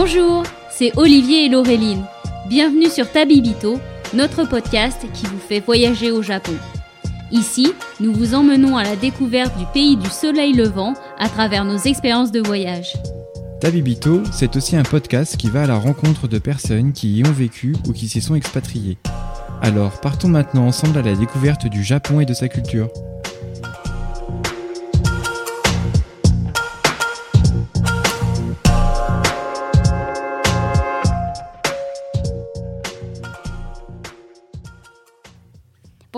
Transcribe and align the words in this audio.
Bonjour, 0.00 0.44
c'est 0.70 0.96
Olivier 0.96 1.46
et 1.46 1.48
Laureline. 1.48 2.04
Bienvenue 2.48 2.88
sur 2.88 3.10
Tabibito, 3.10 3.80
notre 4.14 4.48
podcast 4.48 5.04
qui 5.12 5.26
vous 5.26 5.40
fait 5.40 5.58
voyager 5.58 6.12
au 6.12 6.22
Japon. 6.22 6.52
Ici, 7.32 7.72
nous 7.98 8.12
vous 8.12 8.32
emmenons 8.32 8.76
à 8.76 8.84
la 8.84 8.94
découverte 8.94 9.58
du 9.58 9.64
pays 9.74 9.96
du 9.96 10.08
soleil 10.08 10.52
levant 10.52 10.94
à 11.18 11.28
travers 11.28 11.64
nos 11.64 11.78
expériences 11.78 12.30
de 12.30 12.40
voyage. 12.40 12.92
Tabibito, 13.60 14.22
c'est 14.30 14.54
aussi 14.54 14.76
un 14.76 14.84
podcast 14.84 15.36
qui 15.36 15.50
va 15.50 15.64
à 15.64 15.66
la 15.66 15.74
rencontre 15.74 16.28
de 16.28 16.38
personnes 16.38 16.92
qui 16.92 17.16
y 17.16 17.26
ont 17.26 17.32
vécu 17.32 17.74
ou 17.88 17.92
qui 17.92 18.08
s'y 18.08 18.20
sont 18.20 18.36
expatriées. 18.36 18.98
Alors 19.62 20.00
partons 20.00 20.28
maintenant 20.28 20.68
ensemble 20.68 20.96
à 20.98 21.02
la 21.02 21.16
découverte 21.16 21.66
du 21.66 21.82
Japon 21.82 22.20
et 22.20 22.24
de 22.24 22.34
sa 22.34 22.46
culture. 22.46 22.88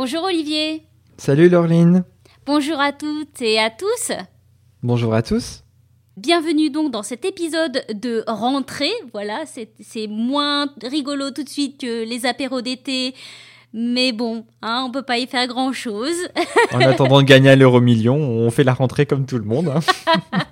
Bonjour 0.02 0.24
Olivier. 0.24 0.86
Salut 1.18 1.50
Laureline. 1.50 2.04
Bonjour 2.46 2.80
à 2.80 2.90
toutes 2.90 3.42
et 3.42 3.59
à 3.59 3.68
tous. 3.68 4.12
Bonjour 4.82 5.12
à 5.12 5.20
tous. 5.20 5.62
Bienvenue 6.16 6.70
donc 6.70 6.90
dans 6.90 7.02
cet 7.02 7.26
épisode 7.26 7.84
de 7.92 8.24
rentrée. 8.26 8.95
Voilà, 9.12 9.45
c'est 9.45 10.06
moins 10.06 10.70
rigolo 10.82 11.32
tout 11.32 11.42
de 11.42 11.50
suite 11.50 11.78
que 11.78 12.09
les 12.09 12.24
apéros 12.24 12.62
d'été. 12.62 13.14
Mais 13.74 14.12
bon, 14.12 14.46
hein, 14.62 14.84
on 14.88 14.90
peut 14.90 15.02
pas 15.02 15.18
y 15.18 15.26
faire 15.26 15.46
grand 15.46 15.74
chose. 15.74 16.16
en 16.73 16.80
attendant 16.80 17.20
de 17.20 17.26
gagner 17.26 17.54
l'euro 17.54 17.82
million, 17.82 18.16
on 18.16 18.51
fait 18.51 18.64
la 18.64 18.73
rentrée 18.73 19.04
comme 19.04 19.26
tout 19.26 19.37
le 19.37 19.45
monde. 19.45 19.68
Hein. 19.68 20.40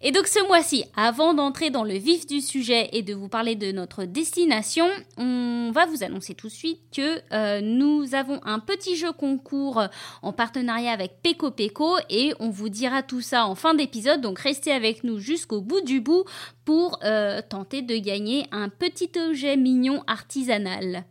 Et 0.00 0.10
donc 0.10 0.26
ce 0.26 0.44
mois-ci, 0.48 0.84
avant 0.96 1.34
d'entrer 1.34 1.70
dans 1.70 1.84
le 1.84 1.94
vif 1.94 2.26
du 2.26 2.40
sujet 2.40 2.88
et 2.92 3.02
de 3.02 3.14
vous 3.14 3.28
parler 3.28 3.54
de 3.54 3.70
notre 3.70 4.04
destination, 4.04 4.86
on 5.16 5.70
va 5.72 5.86
vous 5.86 6.02
annoncer 6.02 6.34
tout 6.34 6.48
de 6.48 6.52
suite 6.52 6.80
que 6.94 7.20
euh, 7.32 7.60
nous 7.60 8.14
avons 8.14 8.40
un 8.44 8.58
petit 8.58 8.96
jeu 8.96 9.12
concours 9.12 9.82
en 10.22 10.32
partenariat 10.32 10.92
avec 10.92 11.22
Peco 11.22 11.50
Peco 11.50 11.96
et 12.10 12.34
on 12.40 12.50
vous 12.50 12.68
dira 12.68 13.02
tout 13.02 13.20
ça 13.20 13.46
en 13.46 13.54
fin 13.54 13.74
d'épisode. 13.74 14.20
Donc 14.20 14.38
restez 14.38 14.72
avec 14.72 15.04
nous 15.04 15.18
jusqu'au 15.18 15.60
bout 15.60 15.82
du 15.82 16.00
bout 16.00 16.24
pour 16.64 16.98
euh, 17.04 17.40
tenter 17.46 17.82
de 17.82 17.96
gagner 17.96 18.46
un 18.52 18.68
petit 18.68 19.10
objet 19.16 19.56
mignon 19.56 20.02
artisanal. 20.06 21.04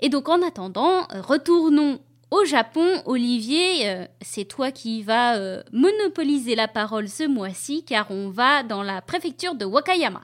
Et 0.00 0.08
donc 0.08 0.28
en 0.28 0.40
attendant, 0.46 1.06
retournons 1.10 1.98
au 2.30 2.44
Japon, 2.44 2.86
Olivier, 3.06 3.88
euh, 3.88 4.04
c'est 4.20 4.44
toi 4.44 4.70
qui 4.70 5.02
vas 5.02 5.36
euh, 5.36 5.62
monopoliser 5.72 6.54
la 6.54 6.68
parole 6.68 7.08
ce 7.08 7.26
mois-ci 7.26 7.84
car 7.84 8.10
on 8.10 8.28
va 8.28 8.62
dans 8.62 8.82
la 8.82 9.00
préfecture 9.00 9.54
de 9.54 9.64
Wakayama. 9.64 10.20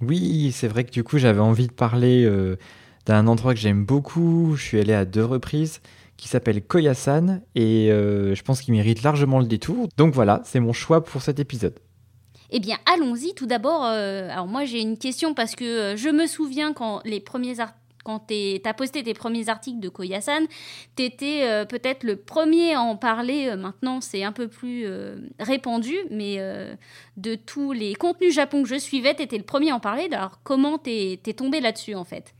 Oui, 0.00 0.50
c'est 0.52 0.66
vrai 0.66 0.84
que 0.84 0.90
du 0.90 1.04
coup 1.04 1.18
j'avais 1.18 1.40
envie 1.40 1.68
de 1.68 1.72
parler 1.72 2.24
euh, 2.24 2.56
d'un 3.06 3.28
endroit 3.28 3.54
que 3.54 3.60
j'aime 3.60 3.84
beaucoup. 3.84 4.54
Je 4.56 4.62
suis 4.62 4.80
allé 4.80 4.92
à 4.92 5.04
deux 5.04 5.24
reprises 5.24 5.80
qui 6.16 6.26
s'appelle 6.26 6.62
Koyasan 6.62 7.42
et 7.54 7.90
je 7.90 8.42
pense 8.42 8.60
qu'il 8.60 8.74
mérite 8.74 9.04
largement 9.04 9.38
le 9.38 9.46
détour. 9.46 9.86
Donc 9.96 10.14
voilà, 10.14 10.42
c'est 10.44 10.58
mon 10.58 10.72
choix 10.72 11.04
pour 11.04 11.22
cet 11.22 11.38
épisode. 11.38 11.78
Eh 12.50 12.58
bien, 12.58 12.76
allons-y. 12.92 13.34
Tout 13.34 13.46
d'abord, 13.46 13.84
alors 13.84 14.48
moi 14.48 14.64
j'ai 14.64 14.80
une 14.80 14.98
question 14.98 15.32
parce 15.32 15.54
que 15.54 15.94
je 15.96 16.08
me 16.08 16.26
souviens 16.26 16.72
quand 16.72 17.00
les 17.04 17.20
premiers 17.20 17.60
articles 17.60 17.87
quand 18.08 18.20
tu 18.26 18.58
as 18.64 18.72
posté 18.72 19.02
tes 19.02 19.12
premiers 19.12 19.50
articles 19.50 19.80
de 19.80 19.90
Koyasan, 19.90 20.46
tu 20.96 21.02
étais 21.02 21.42
euh, 21.42 21.66
peut-être 21.66 22.04
le 22.04 22.16
premier 22.16 22.72
à 22.72 22.80
en 22.80 22.96
parler. 22.96 23.48
Euh, 23.50 23.56
maintenant, 23.58 24.00
c'est 24.00 24.24
un 24.24 24.32
peu 24.32 24.48
plus 24.48 24.84
euh, 24.86 25.16
répandu, 25.38 25.94
mais 26.10 26.38
de 27.18 27.34
tous 27.34 27.72
les 27.72 27.94
contenus 27.94 28.34
Japon 28.34 28.62
que 28.62 28.68
je 28.70 28.78
suivais, 28.78 29.14
tu 29.14 29.22
étais 29.22 29.36
le 29.36 29.44
premier 29.44 29.72
à 29.72 29.74
en 29.74 29.80
parler. 29.80 30.08
Alors, 30.10 30.40
comment 30.42 30.78
t'es 30.78 31.20
es 31.26 31.32
tombé 31.34 31.60
là-dessus, 31.60 31.94
en 31.94 32.04
fait? 32.04 32.34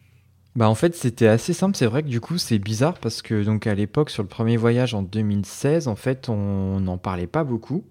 Bah 0.56 0.68
en 0.68 0.74
fait 0.74 0.96
c'était 0.96 1.28
assez 1.28 1.52
simple, 1.52 1.76
c'est 1.76 1.86
vrai 1.86 2.02
que 2.02 2.08
du 2.08 2.20
coup 2.20 2.36
c'est 2.36 2.58
bizarre 2.58 2.98
parce 2.98 3.22
que 3.22 3.44
donc 3.44 3.68
à 3.68 3.74
l'époque 3.76 4.10
sur 4.10 4.24
le 4.24 4.28
premier 4.28 4.56
voyage 4.56 4.92
en 4.92 5.02
2016 5.02 5.86
en 5.86 5.94
fait 5.94 6.28
on 6.28 6.80
n'en 6.80 6.98
parlait 6.98 7.28
pas 7.28 7.44
beaucoup 7.44 7.84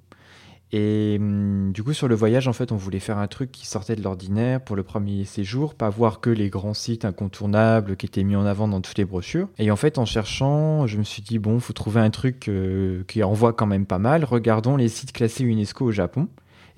et 0.74 1.18
hum, 1.20 1.72
du 1.72 1.84
coup, 1.84 1.94
sur 1.94 2.08
le 2.08 2.16
voyage, 2.16 2.48
en 2.48 2.54
fait, 2.54 2.72
on 2.72 2.76
voulait 2.76 3.00
faire 3.00 3.18
un 3.18 3.28
truc 3.28 3.52
qui 3.52 3.66
sortait 3.66 3.96
de 3.96 4.04
l'ordinaire 4.04 4.62
pour 4.62 4.76
le 4.76 4.84
premier 4.84 5.24
séjour, 5.24 5.76
pas 5.76 5.90
voir 5.90 6.20
que 6.20 6.30
les 6.30 6.50
grands 6.50 6.74
sites 6.74 7.06
incontournables 7.06 7.96
qui 7.96 8.06
étaient 8.06 8.24
mis 8.24 8.36
en 8.36 8.46
avant 8.46 8.68
dans 8.68 8.82
toutes 8.82 8.98
les 8.98 9.06
brochures. 9.06 9.48
Et 9.60 9.72
en 9.72 9.78
fait, 9.78 9.98
en 9.98 10.06
cherchant, 10.06 10.86
je 10.86 10.98
me 10.98 11.04
suis 11.04 11.22
dit, 11.22 11.40
bon, 11.40 11.60
faut 11.60 11.74
trouver 11.74 12.02
un 12.02 12.10
truc 12.10 12.50
euh, 12.50 13.04
qui 13.08 13.24
envoie 13.24 13.54
quand 13.54 13.66
même 13.66 13.86
pas 13.86 14.00
mal. 14.00 14.26
Regardons 14.26 14.76
les 14.76 14.90
sites 14.90 15.14
classés 15.14 15.46
UNESCO 15.46 15.86
au 15.86 15.92
Japon. 15.92 16.28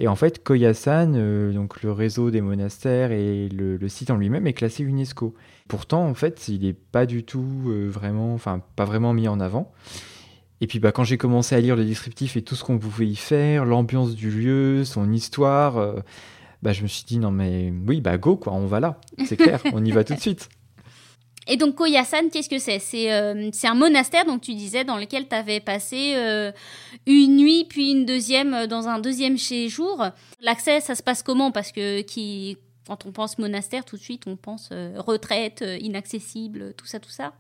Et 0.02 0.08
en 0.08 0.16
fait, 0.16 0.42
Koyasan, 0.44 1.14
euh, 1.16 1.52
donc 1.52 1.82
le 1.82 1.92
réseau 1.92 2.32
des 2.32 2.40
monastères 2.40 3.12
et 3.12 3.50
le, 3.50 3.86
site 3.90 4.12
en 4.12 4.16
lui-même 4.16 4.48
est 4.48 4.54
classé 4.54 4.84
UNESCO. 4.84 5.34
Pourtant, 5.68 6.06
en 6.06 6.14
fait, 6.14 6.48
il 6.48 6.62
n'est 6.62 6.74
pas 6.74 7.06
du 7.06 7.24
tout 7.24 7.66
euh, 7.68 7.88
vraiment, 7.90 8.34
enfin, 8.34 8.62
pas 8.78 8.86
vraiment 8.86 9.14
mis 9.14 9.28
en 9.28 9.40
avant. 9.42 9.74
Et 10.62 10.68
puis 10.68 10.80
bah, 10.80 10.92
quand 10.92 11.04
j'ai 11.04 11.18
commencé 11.18 11.56
à 11.56 11.62
lire 11.62 11.76
le 11.76 11.86
descriptif 11.86 12.36
et 12.36 12.42
tout 12.42 12.56
ce 12.56 12.64
qu'on 12.64 12.80
pouvait 12.80 13.08
y 13.08 13.16
faire, 13.16 13.66
l'ambiance 13.66 14.14
du 14.16 14.30
lieu, 14.30 14.84
son 14.84 15.12
histoire, 15.12 15.78
euh, 15.78 16.00
bah, 16.62 16.74
je 16.74 16.84
me 16.84 16.88
suis 16.88 17.06
dit 17.06 17.18
non 17.18 17.32
mais 17.32 17.72
oui, 17.88 18.02
bah 18.02 18.18
go 18.18 18.36
quoi, 18.36 18.54
on 18.54 18.66
va 18.66 18.80
là, 18.80 19.00
c'est 19.26 19.38
clair, 19.38 19.62
on 19.74 19.84
y 19.84 19.92
va 19.92 20.04
tout 20.04 20.16
de 20.16 20.20
suite. 20.20 20.50
Et 21.52 21.58
donc 21.58 21.76
Koyasan, 21.76 22.30
qu'est-ce 22.32 22.50
que 22.50 22.60
c'est? 22.60 22.78
C'est, 22.78 23.12
euh, 23.12 23.50
c'est 23.54 23.68
un 23.68 23.74
monastère, 23.74 24.24
donc 24.26 24.42
tu 24.42 24.54
disais, 24.54 24.84
dans 24.84 24.98
lequel 24.98 25.28
tu 25.28 25.34
avais 25.34 25.60
passé 25.60 26.14
euh, 26.16 26.52
une 27.08 27.38
nuit, 27.38 27.66
puis 27.68 27.90
une 27.90 28.06
deuxième 28.06 28.68
dans 28.68 28.88
un 28.88 29.00
deuxième 29.00 29.36
séjour. 29.40 30.06
L'accès, 30.42 30.80
ça 30.80 30.94
se 30.94 31.02
passe 31.02 31.24
comment? 31.24 31.52
Parce 31.52 31.72
que 31.72 32.02
qui, 32.02 32.58
quand 32.86 33.08
on 33.08 33.12
pense 33.12 33.40
monastère, 33.40 33.84
tout 33.84 33.96
de 33.96 34.02
suite, 34.02 34.28
on 34.28 34.36
pense 34.36 34.70
retraite, 34.98 35.66
inaccessible, 35.82 36.76
tout 36.78 36.86
ça, 36.86 37.00
tout 37.00 37.10
ça. 37.10 37.34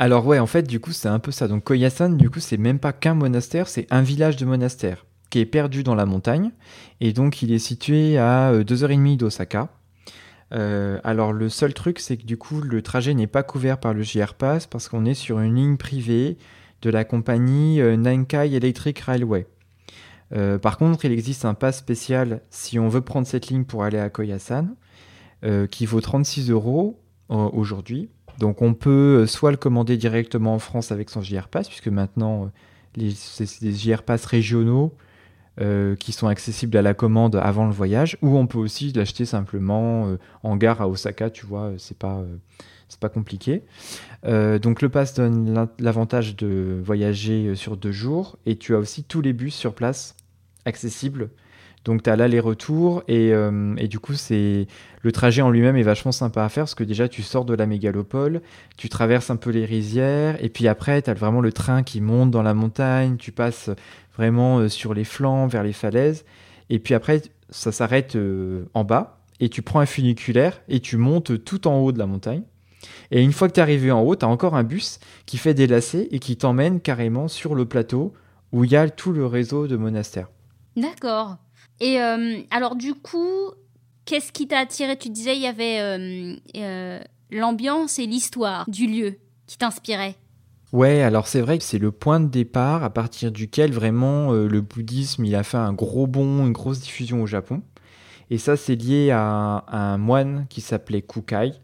Alors 0.00 0.26
ouais, 0.26 0.38
en 0.38 0.46
fait, 0.46 0.62
du 0.62 0.80
coup, 0.80 0.92
c'est 0.92 1.10
un 1.10 1.18
peu 1.18 1.30
ça. 1.30 1.46
Donc 1.46 1.64
Koyasan, 1.64 2.16
du 2.16 2.30
coup, 2.30 2.40
c'est 2.40 2.56
même 2.56 2.78
pas 2.78 2.94
qu'un 2.94 3.12
monastère, 3.12 3.68
c'est 3.68 3.86
un 3.90 4.00
village 4.00 4.36
de 4.36 4.46
monastère 4.46 5.04
qui 5.28 5.40
est 5.40 5.46
perdu 5.46 5.82
dans 5.82 5.94
la 5.94 6.06
montagne. 6.06 6.52
Et 7.02 7.12
donc, 7.12 7.42
il 7.42 7.52
est 7.52 7.58
situé 7.58 8.16
à 8.16 8.50
2h30 8.50 9.12
euh, 9.12 9.16
d'Osaka. 9.16 9.68
Euh, 10.54 10.98
alors, 11.04 11.34
le 11.34 11.50
seul 11.50 11.74
truc, 11.74 11.98
c'est 11.98 12.16
que 12.16 12.24
du 12.24 12.38
coup, 12.38 12.62
le 12.62 12.80
trajet 12.80 13.12
n'est 13.12 13.26
pas 13.26 13.42
couvert 13.42 13.78
par 13.78 13.92
le 13.92 14.00
JR 14.00 14.32
Pass 14.32 14.66
parce 14.66 14.88
qu'on 14.88 15.04
est 15.04 15.12
sur 15.12 15.38
une 15.38 15.54
ligne 15.54 15.76
privée 15.76 16.38
de 16.80 16.88
la 16.88 17.04
compagnie 17.04 17.82
euh, 17.82 17.98
Nankai 17.98 18.54
Electric 18.54 19.00
Railway. 19.00 19.46
par 20.62 20.78
contre, 20.78 21.04
il 21.04 21.12
existe 21.12 21.44
un 21.44 21.52
pass 21.52 21.76
spécial 21.76 22.40
si 22.48 22.78
on 22.78 22.88
veut 22.88 23.02
prendre 23.02 23.26
cette 23.26 23.48
ligne 23.48 23.64
pour 23.64 23.84
aller 23.84 23.98
à 23.98 24.08
Koyasan, 24.08 24.68
qui 25.70 25.84
vaut 25.84 26.00
36 26.00 26.50
euros 26.50 26.98
aujourd'hui. 27.28 28.08
Donc 28.40 28.62
on 28.62 28.72
peut 28.72 29.20
euh, 29.20 29.26
soit 29.26 29.50
le 29.50 29.58
commander 29.58 29.98
directement 29.98 30.54
en 30.54 30.58
France 30.58 30.90
avec 30.90 31.10
son 31.10 31.20
JR 31.20 31.46
Pass, 31.46 31.68
puisque 31.68 31.88
maintenant 31.88 32.50
euh, 32.98 33.10
c'est 33.14 33.62
des 33.62 33.72
JR 33.72 34.02
Pass 34.02 34.24
régionaux 34.24 34.94
euh, 35.60 35.94
qui 35.94 36.12
sont 36.12 36.26
accessibles 36.26 36.76
à 36.78 36.82
la 36.82 36.94
commande 36.94 37.36
avant 37.36 37.66
le 37.66 37.72
voyage, 37.72 38.16
ou 38.22 38.38
on 38.38 38.46
peut 38.46 38.58
aussi 38.58 38.92
l'acheter 38.92 39.26
simplement 39.26 40.16
en 40.42 40.56
gare 40.56 40.80
à 40.80 40.88
Osaka, 40.88 41.28
tu 41.28 41.46
vois, 41.46 41.72
c'est 41.76 41.96
pas 41.96 42.24
pas 42.98 43.08
compliqué. 43.08 43.62
donc 44.24 44.82
le 44.82 44.88
pass 44.88 45.14
donne 45.14 45.68
l'avantage 45.78 46.34
de 46.34 46.80
voyager 46.82 47.54
sur 47.54 47.76
deux 47.76 47.92
jours 47.92 48.36
et 48.46 48.56
tu 48.56 48.74
as 48.74 48.78
aussi 48.78 49.04
tous 49.04 49.20
les 49.20 49.32
bus 49.32 49.54
sur 49.54 49.74
place 49.74 50.16
accessibles 50.64 51.30
donc 51.84 52.02
tu 52.02 52.10
as 52.10 52.16
l'aller-retour 52.16 53.02
et, 53.08 53.32
euh, 53.32 53.74
et, 53.78 53.88
du 53.88 53.98
coup 53.98 54.14
c'est 54.14 54.66
le 55.02 55.12
trajet 55.12 55.42
en 55.42 55.50
lui-même 55.50 55.76
est 55.76 55.82
vachement 55.82 56.12
sympa 56.12 56.44
à 56.44 56.48
faire 56.48 56.64
parce 56.64 56.74
que 56.74 56.84
déjà 56.84 57.08
tu 57.08 57.22
sors 57.22 57.44
de 57.44 57.54
la 57.54 57.66
mégalopole, 57.66 58.42
tu 58.76 58.88
traverses 58.88 59.30
un 59.30 59.36
peu 59.36 59.50
les 59.50 59.64
rizières 59.64 60.42
et 60.44 60.48
puis 60.48 60.68
après 60.68 61.00
tu 61.02 61.10
as 61.10 61.14
vraiment 61.14 61.40
le 61.40 61.52
train 61.52 61.82
qui 61.82 62.00
monte 62.00 62.30
dans 62.30 62.42
la 62.42 62.54
montagne, 62.54 63.16
tu 63.16 63.32
passes 63.32 63.70
vraiment 64.16 64.58
euh, 64.58 64.68
sur 64.68 64.92
les 64.92 65.04
flancs 65.04 65.46
vers 65.46 65.62
les 65.62 65.72
falaises 65.72 66.24
et 66.68 66.78
puis 66.78 66.94
après 66.94 67.22
ça 67.48 67.72
s'arrête 67.72 68.16
euh, 68.16 68.64
en 68.74 68.84
bas 68.84 69.18
et 69.40 69.48
tu 69.48 69.62
prends 69.62 69.80
un 69.80 69.86
funiculaire 69.86 70.60
et 70.68 70.80
tu 70.80 70.98
montes 70.98 71.44
tout 71.44 71.66
en 71.66 71.78
haut 71.78 71.92
de 71.92 71.98
la 71.98 72.06
montagne. 72.06 72.42
Et 73.10 73.22
une 73.22 73.32
fois 73.32 73.48
que 73.48 73.54
tu 73.54 73.60
es 73.60 73.62
arrivé 73.62 73.90
en 73.90 74.02
haut, 74.02 74.16
tu 74.16 74.24
as 74.24 74.28
encore 74.28 74.54
un 74.54 74.62
bus 74.62 75.00
qui 75.26 75.38
fait 75.38 75.54
des 75.54 75.66
lacets 75.66 76.08
et 76.10 76.18
qui 76.18 76.36
t'emmène 76.36 76.80
carrément 76.80 77.28
sur 77.28 77.54
le 77.54 77.64
plateau 77.64 78.12
où 78.52 78.64
il 78.64 78.72
y 78.72 78.76
a 78.76 78.88
tout 78.88 79.12
le 79.12 79.26
réseau 79.26 79.66
de 79.66 79.76
monastères. 79.76 80.28
D'accord. 80.76 81.36
Et 81.80 82.00
euh, 82.00 82.40
alors 82.50 82.76
du 82.76 82.94
coup, 82.94 83.50
qu'est-ce 84.04 84.32
qui 84.32 84.46
t'a 84.46 84.58
attiré? 84.58 84.96
Tu 84.96 85.08
disais 85.08 85.34
il 85.34 85.42
y 85.42 85.46
avait 85.46 85.80
euh, 85.80 86.36
euh, 86.56 87.00
l'ambiance 87.30 87.98
et 87.98 88.06
l'histoire 88.06 88.68
du 88.68 88.86
lieu 88.86 89.16
qui 89.46 89.56
t'inspiraient. 89.56 90.16
Ouais, 90.72 91.02
alors 91.02 91.26
c'est 91.26 91.40
vrai 91.40 91.58
que 91.58 91.64
c'est 91.64 91.78
le 91.78 91.90
point 91.90 92.20
de 92.20 92.28
départ 92.28 92.84
à 92.84 92.90
partir 92.90 93.32
duquel 93.32 93.72
vraiment 93.72 94.30
le 94.30 94.60
bouddhisme 94.60 95.24
il 95.24 95.34
a 95.34 95.42
fait 95.42 95.56
un 95.56 95.72
gros 95.72 96.06
bond, 96.06 96.46
une 96.46 96.52
grosse 96.52 96.78
diffusion 96.78 97.22
au 97.22 97.26
Japon. 97.26 97.62
Et 98.30 98.38
ça 98.38 98.56
c'est 98.56 98.76
lié 98.76 99.10
à, 99.10 99.64
un 99.66 99.98
moine 99.98 100.46
qui 100.48 100.60
s'appelait 100.60 101.02
Kukai, 101.02 101.54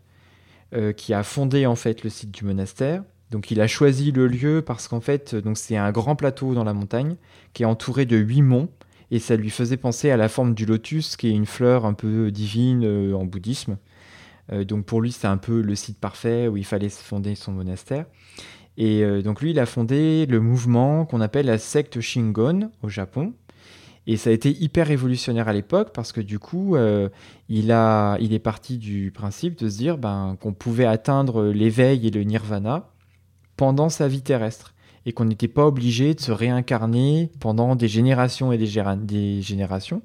qui 0.96 1.14
a 1.14 1.22
fondé 1.22 1.66
en 1.66 1.76
fait 1.76 2.02
le 2.02 2.10
site 2.10 2.32
du 2.32 2.44
monastère. 2.44 3.04
Donc 3.30 3.52
il 3.52 3.60
a 3.60 3.68
choisi 3.68 4.10
le 4.10 4.26
lieu 4.26 4.60
parce 4.60 4.88
qu'en 4.88 5.00
fait 5.00 5.36
donc 5.36 5.56
c'est 5.56 5.76
un 5.76 5.92
grand 5.92 6.16
plateau 6.16 6.54
dans 6.54 6.64
la 6.64 6.74
montagne 6.74 7.14
qui 7.52 7.62
est 7.62 7.66
entouré 7.66 8.06
de 8.06 8.16
huit 8.16 8.42
monts 8.42 8.68
et 9.10 9.18
ça 9.18 9.36
lui 9.36 9.50
faisait 9.50 9.76
penser 9.76 10.10
à 10.10 10.16
la 10.16 10.28
forme 10.28 10.54
du 10.54 10.66
lotus, 10.66 11.16
qui 11.16 11.28
est 11.28 11.32
une 11.32 11.46
fleur 11.46 11.86
un 11.86 11.94
peu 11.94 12.30
divine 12.30 12.84
euh, 12.84 13.14
en 13.14 13.24
bouddhisme. 13.24 13.78
Euh, 14.52 14.64
donc 14.64 14.84
pour 14.84 15.00
lui, 15.00 15.12
c'est 15.12 15.26
un 15.26 15.36
peu 15.36 15.60
le 15.60 15.74
site 15.74 15.98
parfait 15.98 16.48
où 16.48 16.56
il 16.56 16.64
fallait 16.64 16.88
fonder 16.88 17.34
son 17.34 17.52
monastère. 17.52 18.06
Et 18.76 19.02
euh, 19.02 19.22
donc 19.22 19.40
lui, 19.40 19.52
il 19.52 19.60
a 19.60 19.66
fondé 19.66 20.26
le 20.26 20.40
mouvement 20.40 21.06
qu'on 21.06 21.20
appelle 21.20 21.46
la 21.46 21.58
secte 21.58 22.00
Shingon 22.00 22.70
au 22.82 22.88
Japon. 22.88 23.32
Et 24.08 24.16
ça 24.16 24.30
a 24.30 24.32
été 24.32 24.50
hyper 24.50 24.86
révolutionnaire 24.86 25.48
à 25.48 25.52
l'époque 25.52 25.90
parce 25.92 26.12
que 26.12 26.20
du 26.20 26.38
coup, 26.38 26.76
il, 27.48 27.72
a, 27.72 28.16
il 28.20 28.32
est 28.34 28.38
parti 28.38 28.78
du 28.78 29.10
principe 29.10 29.58
de 29.58 29.68
se 29.68 29.78
dire 29.78 29.98
ben, 29.98 30.36
qu'on 30.40 30.52
pouvait 30.52 30.84
atteindre 30.84 31.46
l'éveil 31.46 32.06
et 32.06 32.10
le 32.12 32.22
nirvana 32.22 32.88
pendant 33.56 33.88
sa 33.88 34.06
vie 34.06 34.22
terrestre 34.22 34.75
et 35.06 35.12
qu'on 35.12 35.24
n'était 35.24 35.48
pas 35.48 35.64
obligé 35.64 36.14
de 36.14 36.20
se 36.20 36.32
réincarner 36.32 37.30
pendant 37.38 37.76
des 37.76 37.86
générations 37.86 38.52
et 38.52 38.58
des, 38.58 39.40
générations. 39.40 40.02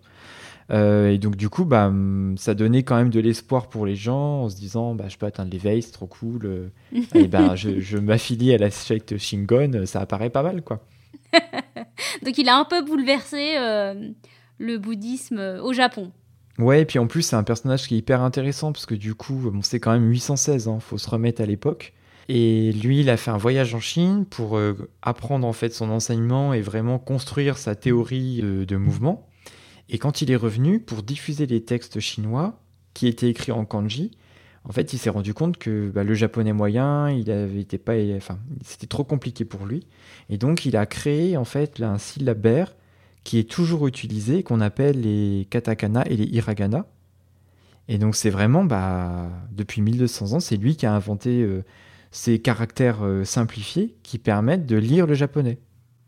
Euh, 0.69 1.09
et 1.09 1.17
donc 1.17 1.35
du 1.35 1.49
coup, 1.49 1.65
bah, 1.65 1.91
ça 2.37 2.53
donnait 2.53 2.83
quand 2.83 2.95
même 2.95 3.09
de 3.09 3.19
l'espoir 3.19 3.67
pour 3.67 3.87
les 3.87 3.95
gens 3.95 4.43
en 4.43 4.49
se 4.49 4.55
disant, 4.55 4.93
bah, 4.93 5.05
je 5.09 5.17
peux 5.17 5.25
atteindre 5.25 5.51
l'éveil, 5.51 5.81
c'est 5.81 5.91
trop 5.91 6.05
cool. 6.05 6.45
Euh, 6.45 6.67
et 7.15 7.27
ben, 7.27 7.55
je, 7.55 7.97
m'affilie 7.97 8.53
à 8.53 8.57
la 8.59 8.69
secte 8.69 9.17
Shingon, 9.17 9.85
ça 9.85 10.01
apparaît 10.01 10.29
pas 10.29 10.43
mal, 10.43 10.61
quoi. 10.61 10.85
donc 12.23 12.37
il 12.37 12.47
a 12.47 12.57
un 12.57 12.65
peu 12.65 12.83
bouleversé 12.83 13.55
euh, 13.57 14.09
le 14.59 14.77
bouddhisme 14.77 15.59
au 15.63 15.73
Japon. 15.73 16.11
Ouais, 16.59 16.81
et 16.81 16.85
puis 16.85 16.99
en 16.99 17.07
plus, 17.07 17.23
c'est 17.23 17.35
un 17.35 17.43
personnage 17.43 17.87
qui 17.87 17.95
est 17.95 17.97
hyper 17.97 18.21
intéressant 18.21 18.71
parce 18.71 18.85
que 18.85 18.93
du 18.93 19.15
coup, 19.15 19.49
bon, 19.51 19.63
c'est 19.63 19.79
quand 19.79 19.93
même 19.93 20.07
816, 20.07 20.65
il 20.65 20.69
hein, 20.69 20.79
faut 20.79 20.99
se 20.99 21.09
remettre 21.09 21.41
à 21.41 21.45
l'époque. 21.47 21.93
Et 22.29 22.71
lui, 22.71 23.01
il 23.01 23.09
a 23.09 23.17
fait 23.17 23.31
un 23.31 23.37
voyage 23.37 23.73
en 23.75 23.79
Chine 23.79 24.25
pour 24.25 24.57
euh, 24.57 24.89
apprendre 25.01 25.47
en 25.47 25.53
fait 25.53 25.73
son 25.73 25.89
enseignement 25.89 26.53
et 26.53 26.61
vraiment 26.61 26.99
construire 26.99 27.57
sa 27.57 27.75
théorie 27.75 28.41
euh, 28.43 28.65
de 28.65 28.77
mouvement. 28.77 29.27
Et 29.89 29.97
quand 29.97 30.21
il 30.21 30.31
est 30.31 30.37
revenu 30.37 30.79
pour 30.79 31.03
diffuser 31.03 31.45
les 31.45 31.63
textes 31.63 31.99
chinois 31.99 32.59
qui 32.93 33.07
étaient 33.07 33.29
écrits 33.29 33.51
en 33.51 33.65
kanji, 33.65 34.11
en 34.63 34.71
fait, 34.71 34.93
il 34.93 34.99
s'est 34.99 35.09
rendu 35.09 35.33
compte 35.33 35.57
que 35.57 35.89
bah, 35.89 36.03
le 36.03 36.13
japonais 36.13 36.53
moyen, 36.53 37.09
il 37.09 37.31
avait 37.31 37.63
pas, 37.63 37.93
enfin, 38.15 38.37
c'était 38.63 38.87
trop 38.87 39.03
compliqué 39.03 39.43
pour 39.43 39.65
lui. 39.65 39.87
Et 40.29 40.37
donc, 40.37 40.65
il 40.65 40.77
a 40.77 40.85
créé 40.85 41.35
en 41.35 41.45
fait 41.45 41.81
un 41.81 41.97
syllabaire 41.97 42.75
qui 43.23 43.39
est 43.39 43.49
toujours 43.49 43.87
utilisé, 43.87 44.43
qu'on 44.43 44.61
appelle 44.61 45.01
les 45.01 45.47
katakana 45.49 46.03
et 46.07 46.15
les 46.15 46.25
hiragana. 46.25 46.85
Et 47.87 47.97
donc, 47.97 48.15
c'est 48.15 48.29
vraiment, 48.29 48.63
bah, 48.63 49.29
depuis 49.51 49.81
1200 49.81 50.33
ans, 50.33 50.39
c'est 50.39 50.57
lui 50.57 50.75
qui 50.75 50.85
a 50.85 50.93
inventé 50.93 51.41
euh, 51.41 51.63
ces 52.11 52.39
caractères 52.39 53.03
euh, 53.03 53.23
simplifiés 53.23 53.95
qui 54.03 54.17
permettent 54.17 54.65
de 54.65 54.75
lire 54.75 55.07
le 55.07 55.13
japonais. 55.13 55.59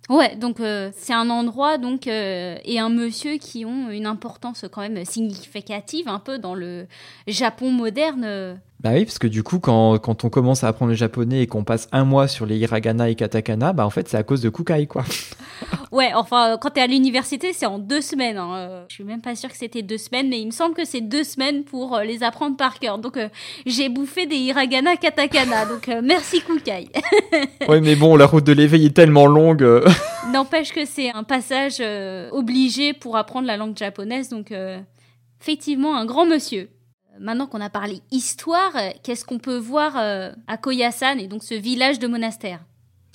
Ouais, 0.10 0.36
donc 0.36 0.60
euh, 0.60 0.92
c'est 0.94 1.14
un 1.14 1.30
endroit 1.30 1.78
donc 1.78 2.08
euh, 2.08 2.58
et 2.66 2.78
un 2.78 2.90
monsieur 2.90 3.38
qui 3.38 3.64
ont 3.64 3.90
une 3.90 4.06
importance 4.06 4.66
quand 4.70 4.82
même 4.82 5.06
significative 5.06 6.10
un 6.10 6.20
peu 6.20 6.40
dans 6.40 6.56
le 6.56 6.88
Japon 7.28 7.72
moderne. 7.72 8.60
Bah 8.84 8.90
oui, 8.94 9.06
parce 9.06 9.18
que 9.18 9.28
du 9.28 9.44
coup, 9.44 9.60
quand, 9.60 9.98
quand 10.00 10.26
on 10.26 10.30
commence 10.30 10.66
à 10.66 10.68
apprendre 10.68 10.90
le 10.90 10.98
japonais 10.98 11.42
et 11.42 11.48
qu'on 11.48 11.64
passe 11.64 11.88
un 11.94 12.04
mois 12.04 12.28
sur 12.28 12.46
les 12.46 12.58
hiragana 12.58 13.10
et 13.10 13.16
katakana, 13.16 13.72
bah 13.72 13.86
en 13.86 13.90
fait, 13.90 14.10
c'est 14.10 14.18
à 14.18 14.24
cause 14.24 14.42
de 14.42 14.50
Kukai, 14.50 14.88
quoi. 14.88 15.06
ouais, 15.94 16.12
enfin, 16.14 16.58
quand 16.60 16.72
t'es 16.72 16.82
à 16.82 16.88
l'université, 16.88 17.54
c'est 17.54 17.66
en 17.66 17.80
deux 17.80 18.02
semaines. 18.02 18.38
Hein. 18.38 18.84
Je 18.90 18.96
suis 18.96 19.06
même 19.06 19.22
pas 19.22 19.36
sûre 19.36 19.50
que 19.50 19.56
c'était 19.56 19.84
deux 19.84 19.98
semaines, 19.98 20.28
mais 20.28 20.42
il 20.42 20.48
me 20.48 20.52
semble 20.52 20.76
que 20.76 20.84
c'est 20.84 21.00
deux 21.00 21.24
semaines 21.24 21.64
pour 21.64 21.96
euh, 21.96 22.04
les 22.04 22.24
apprendre 22.24 22.58
par 22.58 22.78
cœur. 22.78 22.98
Donc, 22.98 23.16
euh, 23.16 23.30
j'ai 23.66 23.88
bouffé 23.88 24.26
des 24.26 24.36
hiragana 24.36 24.98
katakana. 24.98 25.66
donc, 25.66 25.88
euh, 25.88 26.02
merci 26.04 26.42
Kukai. 26.42 26.90
ouais, 27.70 27.80
mais 27.80 27.96
bon, 27.96 28.18
la 28.18 28.26
route 28.26 28.44
de 28.44 28.52
l'éveil 28.52 28.88
est 28.88 28.96
tellement 28.96 29.28
longue. 29.28 29.66
N'empêche 30.34 30.74
que 30.74 30.84
c'est 30.84 31.10
un 31.10 31.24
passage 31.24 31.82
obligé 32.34 32.92
pour 32.92 33.16
apprendre 33.16 33.48
la 33.48 33.56
langue 33.56 33.78
japonaise. 33.78 34.28
Donc, 34.28 34.54
effectivement, 35.40 35.96
un 35.96 36.06
grand 36.06 36.26
monsieur. 36.26 36.70
Maintenant 37.20 37.46
qu'on 37.46 37.62
a 37.62 37.70
parlé 37.70 38.02
histoire, 38.12 38.72
qu'est-ce 39.04 39.24
qu'on 39.24 39.38
peut 39.38 39.58
voir 39.58 39.98
euh, 39.98 40.32
à 40.48 40.58
Koyasan 40.58 41.20
et 41.20 41.28
donc 41.28 41.44
ce 41.44 41.54
village 41.54 42.00
de 42.00 42.08
monastère? 42.08 42.60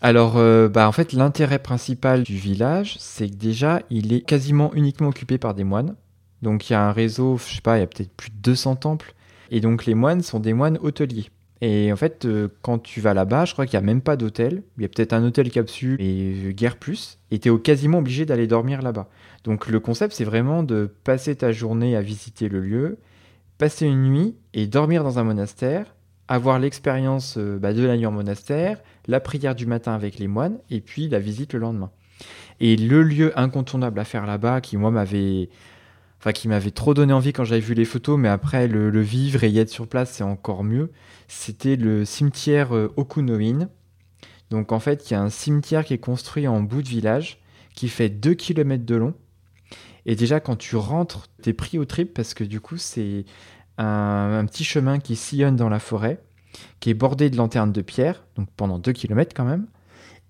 Alors, 0.00 0.36
euh, 0.36 0.68
bah, 0.68 0.86
en 0.88 0.92
fait, 0.92 1.12
l'intérêt 1.12 1.58
principal 1.58 2.22
du 2.22 2.36
village, 2.36 2.96
c'est 3.00 3.28
que 3.28 3.34
déjà, 3.34 3.82
il 3.90 4.12
est 4.12 4.20
quasiment 4.20 4.72
uniquement 4.74 5.08
occupé 5.08 5.38
par 5.38 5.54
des 5.54 5.64
moines. 5.64 5.96
Donc, 6.42 6.70
il 6.70 6.74
y 6.74 6.76
a 6.76 6.82
un 6.82 6.92
réseau, 6.92 7.38
je 7.38 7.56
sais 7.56 7.60
pas, 7.60 7.76
il 7.76 7.80
y 7.80 7.82
a 7.82 7.88
peut-être 7.88 8.12
plus 8.12 8.30
de 8.30 8.36
200 8.36 8.76
temples. 8.76 9.14
Et 9.50 9.60
donc, 9.60 9.86
les 9.86 9.94
moines 9.94 10.22
sont 10.22 10.38
des 10.38 10.52
moines 10.52 10.78
hôteliers. 10.80 11.30
Et 11.60 11.92
en 11.92 11.96
fait, 11.96 12.24
euh, 12.24 12.46
quand 12.62 12.78
tu 12.78 13.00
vas 13.00 13.14
là-bas, 13.14 13.44
je 13.44 13.52
crois 13.52 13.66
qu'il 13.66 13.76
n'y 13.76 13.82
a 13.82 13.86
même 13.86 14.00
pas 14.00 14.16
d'hôtel. 14.16 14.62
Il 14.76 14.82
y 14.82 14.86
a 14.86 14.88
peut-être 14.88 15.12
un 15.12 15.24
hôtel 15.24 15.50
capsule 15.50 16.00
et 16.00 16.54
guère 16.54 16.76
plus. 16.76 17.18
Et 17.32 17.40
tu 17.40 17.52
es 17.52 17.58
quasiment 17.58 17.98
obligé 17.98 18.24
d'aller 18.24 18.46
dormir 18.46 18.82
là-bas. 18.82 19.08
Donc, 19.42 19.66
le 19.66 19.80
concept, 19.80 20.14
c'est 20.14 20.22
vraiment 20.24 20.62
de 20.62 20.88
passer 21.02 21.34
ta 21.34 21.50
journée 21.50 21.96
à 21.96 22.02
visiter 22.02 22.48
le 22.48 22.60
lieu 22.60 22.98
passer 23.58 23.87
une 23.87 24.05
nuit 24.05 24.37
et 24.55 24.66
dormir 24.66 25.02
dans 25.05 25.19
un 25.19 25.25
monastère, 25.25 25.94
avoir 26.28 26.58
l'expérience 26.58 27.37
euh, 27.37 27.58
bah, 27.58 27.72
de 27.72 27.84
la 27.84 27.96
nuit 27.96 28.06
en 28.06 28.12
monastère, 28.12 28.81
la 29.06 29.20
prière 29.20 29.55
du 29.55 29.66
matin 29.66 29.94
avec 29.94 30.19
les 30.19 30.28
moines 30.28 30.58
et 30.70 30.81
puis 30.81 31.08
la 31.08 31.19
visite 31.19 31.52
le 31.52 31.58
lendemain. 31.58 31.90
Et 32.60 32.76
le 32.76 33.02
lieu 33.02 33.38
incontournable 33.38 33.99
à 33.99 34.05
faire 34.05 34.26
là-bas, 34.26 34.60
qui 34.60 34.76
moi 34.76 34.90
m'avait, 34.90 35.49
enfin 36.20 36.32
qui 36.32 36.49
m'avait 36.49 36.70
trop 36.70 36.94
donné 36.94 37.12
envie 37.12 37.32
quand 37.32 37.44
j'avais 37.44 37.60
vu 37.60 37.75
les 37.75 37.84
photos, 37.84 38.19
mais 38.19 38.28
après 38.28 38.69
le, 38.69 39.00
vivre 39.00 39.44
et 39.44 39.50
y 39.50 39.58
être 39.58 39.70
sur 39.70 39.87
place, 39.87 40.12
c'est 40.12 40.25
encore 40.25 40.64
mieux. 40.64 40.90
C'était 41.26 41.76
le 41.76 42.04
cimetière 42.04 42.75
euh, 42.75 42.93
Okunoin. 42.96 43.69
Donc 44.50 44.72
en 44.72 44.81
fait, 44.81 45.11
il 45.11 45.14
y 45.14 45.16
a 45.16 45.20
un 45.20 45.31
cimetière 45.31 45.84
qui 45.84 45.94
est 45.94 45.99
construit 45.99 46.49
en 46.49 46.61
bout 46.61 46.82
de 46.82 46.88
village, 46.88 47.38
qui 47.75 47.88
fait 47.88 48.08
2 48.08 48.34
km 48.34 48.84
de 48.84 48.96
long 48.96 49.14
et 50.08 50.16
déjà, 50.16 50.40
quand 50.40 50.56
tu 50.56 50.75
rentres, 50.75 51.28
t'es 51.43 51.52
pris 51.52 51.78
au 51.78 51.84
trip 51.84 52.14
parce 52.14 52.32
que 52.32 52.43
du 52.43 52.62
coup, 52.62 52.78
c'est 52.78 53.26
un, 53.76 54.43
petit 54.46 54.64
chemin 54.64 55.00
qui 55.00 55.16
sillonne 55.16 55.55
dans 55.55 55.69
la 55.69 55.78
forêt, 55.78 56.19
qui 56.81 56.88
est 56.88 56.94
bordé 56.94 57.28
de 57.28 57.37
lanternes 57.37 57.72
de 57.72 57.82
pierre, 57.82 58.25
donc 58.34 58.49
pendant 58.56 58.78
2 58.78 58.90
km 58.93 59.34
quand 59.37 59.44
même, 59.44 59.66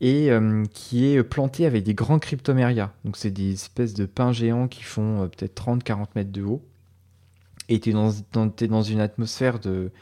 et 0.01 0.33
euh, 0.33 0.65
qui 0.73 1.07
est 1.07 1.23
planté 1.23 1.65
avec 1.65 1.85
des 1.85 1.95
grands 1.95 2.19
cryptomérias. 2.19 2.91
Donc, 3.05 3.17
c'est 3.17 3.31
des 3.31 3.53
espèces 3.53 3.95
de 3.95 4.05
pins 4.05 4.33
géants 4.33 4.67
qui 4.67 4.83
font 4.83 5.23
euh, 5.23 5.27
peut-être 5.29 5.55
30-40 5.55 6.07
mètres 6.17 6.33
de 6.33 6.43
haut. 6.43 6.61
Et 7.69 7.79
tu 7.79 7.91
es 7.91 7.93
dans, 7.93 8.13
dans 8.33 8.83
une 8.83 9.01
atmosphère 9.01 9.61
de. 9.61 9.93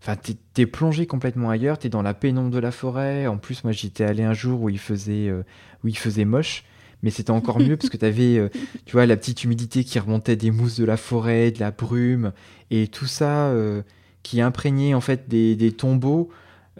Enfin, 0.00 0.14
t'es 0.14 0.36
es 0.62 0.66
plongé 0.66 1.08
complètement 1.08 1.50
ailleurs, 1.50 1.80
t'es 1.80 1.88
dans 1.88 2.02
la 2.02 2.14
pénombre 2.14 2.50
de 2.50 2.60
la 2.60 2.70
forêt. 2.70 3.26
En 3.26 3.36
plus, 3.36 3.64
moi, 3.64 3.72
j'étais 3.72 4.04
allé 4.04 4.22
un 4.22 4.34
jour 4.34 4.62
où 4.62 4.68
il 4.68 4.78
faisait, 4.78 5.26
euh, 5.26 5.42
où 5.82 5.88
il 5.88 5.98
faisait 5.98 6.24
moche 6.24 6.62
mais 7.02 7.10
c'était 7.10 7.30
encore 7.30 7.60
mieux 7.60 7.76
parce 7.76 7.90
que 7.90 7.96
tu 7.96 8.04
avais, 8.04 8.38
euh, 8.38 8.48
tu 8.84 8.92
vois, 8.92 9.06
la 9.06 9.16
petite 9.16 9.44
humidité 9.44 9.84
qui 9.84 9.98
remontait 9.98 10.36
des 10.36 10.50
mousses 10.50 10.78
de 10.78 10.84
la 10.84 10.96
forêt, 10.96 11.50
de 11.50 11.60
la 11.60 11.70
brume, 11.70 12.32
et 12.70 12.88
tout 12.88 13.06
ça 13.06 13.48
euh, 13.48 13.82
qui 14.22 14.40
imprégnait 14.40 14.94
en 14.94 15.00
fait 15.00 15.28
des, 15.28 15.72
tombeaux, 15.72 16.30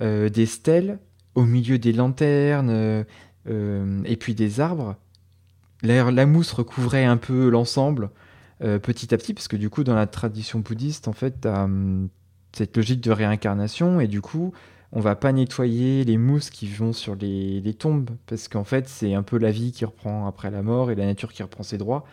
euh, 0.00 0.28
des 0.28 0.46
stèles 0.46 0.98
au 1.34 1.44
milieu 1.44 1.78
des 1.78 1.92
lanternes 1.92 3.04
et 3.46 4.16
puis 4.16 4.34
des 4.34 4.60
arbres. 4.60 4.96
La, 5.82 6.10
la 6.10 6.26
mousse 6.26 6.52
recouvrait 6.52 7.04
un 7.04 7.16
peu 7.16 7.48
l'ensemble 7.48 8.10
petit 8.58 9.14
à 9.14 9.16
petit 9.16 9.34
parce 9.34 9.46
que 9.46 9.56
du 9.56 9.70
coup 9.70 9.84
dans 9.84 9.94
la 9.94 10.08
tradition 10.08 10.58
bouddhiste 10.58 11.06
en 11.06 11.12
fait 11.12 11.46
hum, 11.46 12.08
cette 12.52 12.76
logique 12.76 13.00
de 13.00 13.12
réincarnation 13.12 14.00
et 14.00 14.08
du 14.08 14.20
coup 14.20 14.52
on 14.92 15.00
va 15.00 15.16
pas 15.16 15.32
nettoyer 15.32 16.04
les 16.04 16.16
mousses 16.16 16.50
qui 16.50 16.66
vont 16.66 16.92
sur 16.92 17.14
les, 17.14 17.74
tombes, 17.78 18.10
parce 18.26 18.48
qu'en 18.48 18.64
fait, 18.64 18.88
c'est 18.88 19.14
un 19.14 19.22
peu 19.22 19.38
la 19.38 19.50
vie 19.50 19.72
qui 19.72 19.84
reprend 19.84 20.26
après 20.26 20.50
la 20.50 20.62
mort 20.62 20.90
et 20.90 20.94
la 20.94 21.04
nature 21.04 21.32
qui 21.32 21.42
reprend 21.42 21.62
ses 21.62 21.78
droits. 21.78 22.04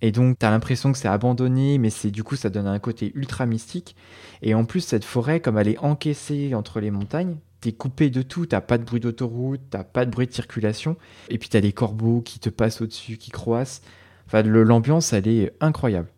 Et 0.00 0.12
donc, 0.12 0.38
tu 0.38 0.46
as 0.46 0.50
l'impression 0.50 0.92
que 0.92 0.98
c'est 0.98 1.08
abandonné, 1.08 1.78
mais 1.78 1.90
c'est 1.90 2.10
du 2.10 2.22
coup, 2.24 2.36
ça 2.36 2.50
donne 2.50 2.66
un 2.66 2.78
côté 2.78 3.12
ultra 3.14 3.46
mystique. 3.46 3.96
Et 4.42 4.54
en 4.54 4.64
plus, 4.64 4.80
cette 4.80 5.04
forêt, 5.04 5.40
comme 5.40 5.58
elle 5.58 5.68
est 5.68 5.78
encaissée 5.78 6.54
entre 6.54 6.80
les 6.80 6.90
montagnes, 6.90 7.36
t'es 7.60 7.72
coupé 7.72 8.08
de 8.08 8.22
tout, 8.22 8.46
t'as 8.46 8.60
pas 8.60 8.78
de 8.78 8.84
bruit 8.84 9.00
d'autoroute, 9.00 9.60
t'as 9.70 9.84
pas 9.84 10.06
de 10.06 10.10
bruit 10.10 10.28
de 10.28 10.32
circulation, 10.32 10.96
et 11.28 11.38
puis 11.38 11.48
t'as 11.48 11.60
des 11.60 11.72
corbeaux 11.72 12.20
qui 12.20 12.38
te 12.38 12.48
passent 12.48 12.80
au-dessus, 12.80 13.16
qui 13.18 13.30
croissent. 13.30 13.82
Enfin, 14.26 14.42
l'ambiance, 14.42 15.12
elle 15.12 15.28
est 15.28 15.52
incroyable. 15.60 16.08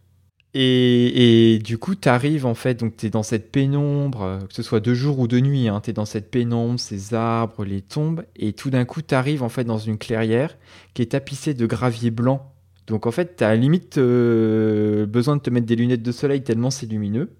Et, 0.53 1.61
du 1.63 1.79
coup, 1.79 1.95
tu 1.95 2.09
arrives 2.09 2.45
en 2.45 2.55
fait, 2.55 2.75
donc 2.81 2.97
tu 2.97 3.07
es 3.07 3.11
dans 3.11 3.23
cette 3.23 3.53
pénombre, 3.53 4.41
que 4.49 4.55
ce 4.55 4.63
soit 4.63 4.81
de 4.81 4.95
jour 4.95 5.21
ou 5.21 5.29
de 5.29 5.39
nuit, 5.39 5.69
hein, 5.69 5.81
tu 5.81 5.93
dans 5.93 6.05
cette 6.05 6.31
pénombre, 6.31 6.81
ces 6.81 7.15
arbres, 7.15 7.65
les 7.65 7.83
tombes, 7.83 8.25
et 8.35 8.53
tout 8.53 8.71
d'un 8.71 8.85
coup, 8.85 9.01
tu 9.01 9.15
arrives 9.15 9.45
en 9.45 9.49
fait 9.49 9.65
dans 9.65 9.79
une 9.79 9.97
clairière 9.97 10.57
qui 10.95 11.03
est 11.03 11.13
tapissée 11.13 11.55
de 11.55 11.67
gravier 11.67 12.11
blanc. 12.11 12.53
Donc 12.89 13.07
en 13.07 13.13
fait, 13.13 13.37
tu 13.37 13.45
as 13.45 13.55
limite 13.55 13.99
euh, 13.99 15.07
besoin 15.07 15.37
de 15.37 15.41
te 15.41 15.51
mettre 15.51 15.67
des 15.67 15.77
lunettes 15.77 16.03
de 16.03 16.13
soleil 16.13 16.43
tellement 16.43 16.71
c'est 16.71 16.87
lumineux. 16.87 17.31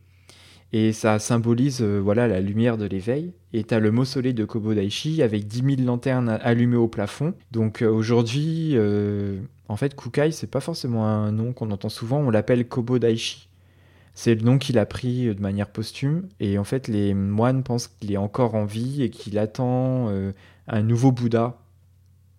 Et 0.73 0.93
ça 0.93 1.19
symbolise 1.19 1.83
euh, 1.83 1.99
voilà 1.99 2.29
la 2.29 2.41
lumière 2.41 2.79
de 2.79 2.87
l'éveil. 2.87 3.33
Et 3.53 3.65
tu 3.65 3.75
as 3.75 3.81
le 3.81 3.91
mausolée 3.91 4.33
de 4.33 4.45
Kobodaishi 4.45 5.23
avec 5.23 5.47
10 5.47 5.77
000 5.77 5.87
lanternes 5.87 6.39
allumées 6.43 6.77
au 6.77 6.89
plafond. 6.89 7.35
Donc 7.51 7.83
euh, 7.83 7.89
aujourd'hui, 7.89 8.77
en 9.71 9.77
fait, 9.77 9.95
Kukai, 9.95 10.33
c'est 10.33 10.51
pas 10.51 10.59
forcément 10.59 11.07
un 11.07 11.31
nom 11.31 11.53
qu'on 11.53 11.71
entend 11.71 11.89
souvent, 11.89 12.19
on 12.19 12.31
l'appelle 12.31 12.67
Kobo 12.67 12.99
Daishi. 12.99 13.49
C'est 14.15 14.35
le 14.35 14.41
nom 14.41 14.59
qu'il 14.59 14.81
a 14.81 14.85
pris 14.85 15.29
euh, 15.29 15.35
de 15.35 15.41
manière 15.41 15.69
posthume, 15.69 16.27
et 16.41 16.59
en 16.59 16.65
fait, 16.65 16.89
les 16.89 17.15
moines 17.15 17.63
pensent 17.63 17.87
qu'il 17.87 18.11
est 18.11 18.17
encore 18.17 18.57
en 18.57 18.65
vie 18.65 19.05
et 19.05 19.11
qu'il 19.11 19.39
attend 19.39 20.09
euh, 20.09 20.33
un 20.67 20.83
nouveau 20.83 21.13
Bouddha 21.13 21.57